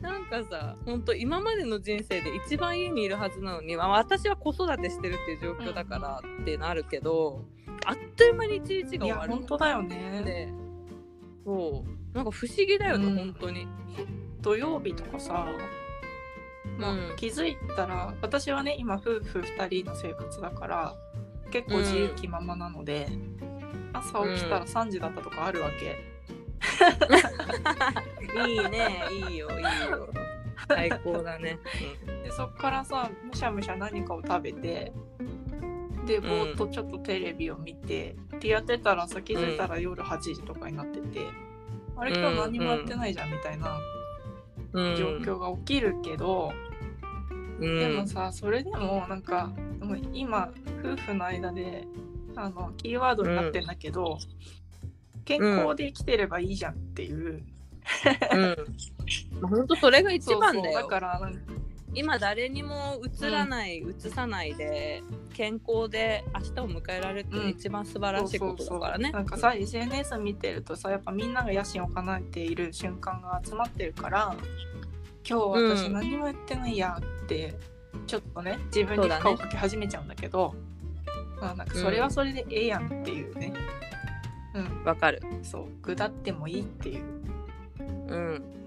[0.00, 7.44] なんかさほんと今までの人生で一番家にいるはずなのに、まあ、私は子育てしてるっていう状況だからっていうのあるけど、
[7.84, 9.32] あっという間に一日が終わる。
[9.32, 10.22] いや本当だよね。
[10.24, 10.52] で
[11.44, 12.16] そう。
[12.16, 13.16] なんか不思議だよね、うん。
[13.16, 13.66] 本当に。
[14.40, 15.46] 土曜日とかさ、
[16.78, 17.16] まあうん。
[17.16, 20.94] 気づいたら私はね今夫婦2人の生活だから
[21.50, 23.08] 結構自由気ままなので、
[23.92, 25.98] 朝起きたら3時だったとかあるわけ、
[28.48, 30.08] いいねいいよいいよ。
[30.68, 31.58] 最高だね、
[32.24, 34.92] でそっからさむしゃむしゃ何かを食べて
[36.04, 41.26] でぼーっとちょっとテレビを見て、ってやってたらさ気づいたら夜8時とかになってて、
[41.96, 43.82] あれ今日何もやってないじゃんみたいなうん、
[44.72, 46.52] 状況が起きるけど、
[47.60, 50.50] うん、でもさそれでもなんかもう今
[50.82, 51.86] 夫婦の間で
[52.36, 54.18] あのキーワードになってんだけど、
[55.24, 57.42] 健康で生きてればいいじゃんっていう、
[58.32, 60.80] うん、本当それが一そう番だよ。
[60.80, 61.20] そうだから
[61.94, 65.02] 今誰にも映らない、映さないで
[65.34, 69.10] 健康で明日を迎えられるって一番素晴らしいことだからね。
[69.10, 74.36] なんかさ SNS 見てるとさやっぱみんなが野心を叶えている瞬間が集まってるから
[75.28, 75.92] 今日私うん。
[75.94, 77.54] 何もやってないやって、
[78.06, 80.54] ちょっとね自分に負荷をかけ始めちゃうんだけど
[81.40, 83.52] まあなんかそれはそれでええやんっていうね。
[84.54, 85.20] うん、わかる。
[85.42, 85.66] そう。
[85.82, 87.04] 具だってもいいっていう。
[88.08, 88.57] うん。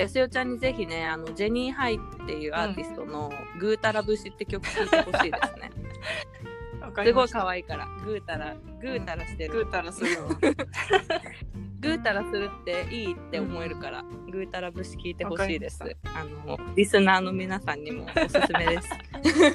[0.00, 5.70] やすよちゃんにぜひね、あのジェニーハイっていうアーティストのグータラ節って曲聴いてほしいですね。
[7.04, 9.52] すごい可愛いから、ぐーたら、ぐーたらしてる。
[9.52, 15.80] ぐうたらするわぐ ーたらするっていいって思えるから、ぐーたら節聞いてほしいです。
[16.14, 18.90] あのリスナーの皆さんにもおすすめです。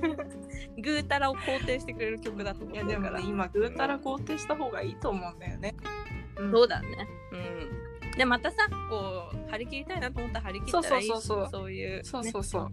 [0.78, 3.12] ぐーたらを肯定してくれる曲だと思いうやでから。
[3.12, 5.76] もね今ぐうたら肯定した方がいいと思うんだよね、
[6.38, 7.08] うんそうだね。
[8.16, 8.18] うん。
[8.18, 8.58] でまたさ、
[8.90, 12.72] こう張り切りたいなと思ったら張り切ったらいいし、そうそうそうそういう、ね、そうそうそう、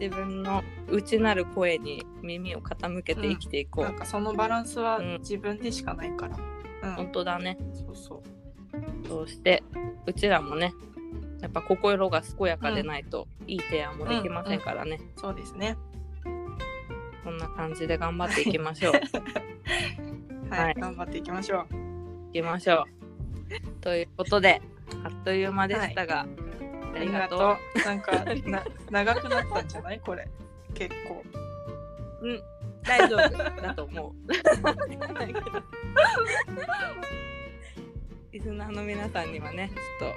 [0.00, 3.84] 自分の内なる声に耳を傾けて生きていこう。
[3.84, 7.58] なんかそのバランスはうん自分でしかないから、うん本当だね。
[7.74, 9.62] そうそうそうして
[10.06, 10.72] うちらもね、
[11.40, 15.00] やっぱ心が健やかでないといい提案もできませんからね。
[15.16, 15.76] そうですね
[17.24, 18.92] こんな感じで頑張っていきましょう。
[20.50, 23.80] はい、はい頑張っていきましょういきましょう。
[23.80, 24.62] ということで
[25.04, 26.26] あっという間でしたが、
[26.94, 28.12] ありがとうなんか
[28.46, 30.00] な長くなったんじゃない？
[30.00, 30.28] これ
[30.74, 31.22] 結構
[32.22, 32.28] う。
[32.28, 32.42] うん
[32.84, 34.12] 大丈夫だと思う。
[38.32, 39.70] リスナーの皆さんにはね、
[40.00, 40.12] ちょっ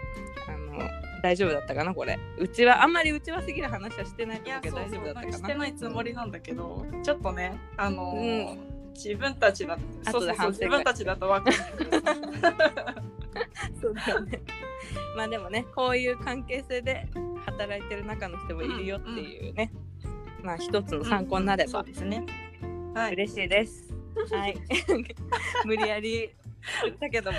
[0.46, 0.78] とあの
[1.24, 2.18] 大丈夫だったかなこれ。
[2.38, 5.34] うちはあんまりうちはすぎる話はしてないけど大丈夫だったかな。
[5.34, 8.58] してないつもりなんだけどちょっとねあのーう
[8.94, 9.78] 自分たちだ
[10.12, 11.92] そうそうそう自分たちだと分かんないけど
[13.82, 14.42] そうだよね。
[15.16, 17.08] まあでもね、こういう関係性で
[17.46, 19.72] 働いてる中の人もいるよっていうね、
[20.44, 22.26] まあ一つの参考になればそうですね
[22.94, 23.94] はい嬉しいです。
[24.32, 24.58] はい。
[25.66, 26.30] 無理やり
[26.84, 27.38] 言ったけども。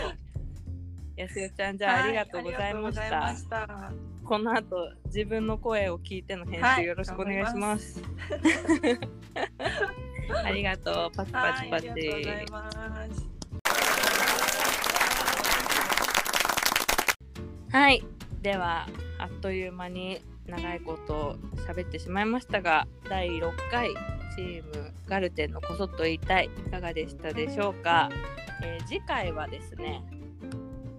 [1.14, 3.36] やすよちゃんじゃあありがとうございましはた。
[3.36, 3.92] した
[4.24, 8.02] この後自分の声を聞いての編はい集よろしくお願いします。
[10.44, 11.16] ありがとう。
[11.16, 12.50] パチパはいチパチい。
[12.50, 13.28] ます
[17.72, 18.04] はい。
[18.42, 18.86] では、
[19.18, 23.88] あっという間に長いこと喋ってしまいましたが、第6回
[24.36, 28.10] チームガルテンのこそっと言いたい、いかがでしたでしょうか？
[28.62, 30.04] えー次回はですね、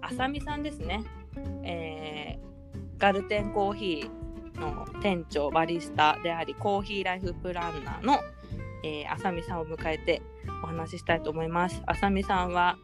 [0.01, 1.03] あさみさんですね。
[1.63, 2.43] えー
[2.97, 8.19] ガルテンコーヒーの店長、バリスタであり、コーヒーライフプランナーの、
[8.84, 10.24] えーあさみさんを迎えて
[10.63, 11.84] お話ししたいと思います。
[11.86, 12.78] あさみさんは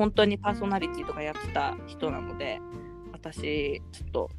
[0.00, 2.58] 本当にパーソナリティとかやってた人なので
[3.12, 4.30] 私ちょっと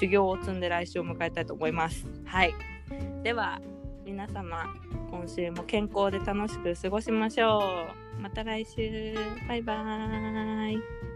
[0.00, 2.04] 修行を積んで来週を迎えたいと思います。
[2.24, 2.54] はい。
[3.22, 3.60] では
[4.04, 4.66] 皆様
[5.12, 7.86] 今週も健康で楽しく過ごしましょ
[8.18, 8.20] う。
[8.20, 9.14] また来週。
[9.46, 11.13] バイバーイ。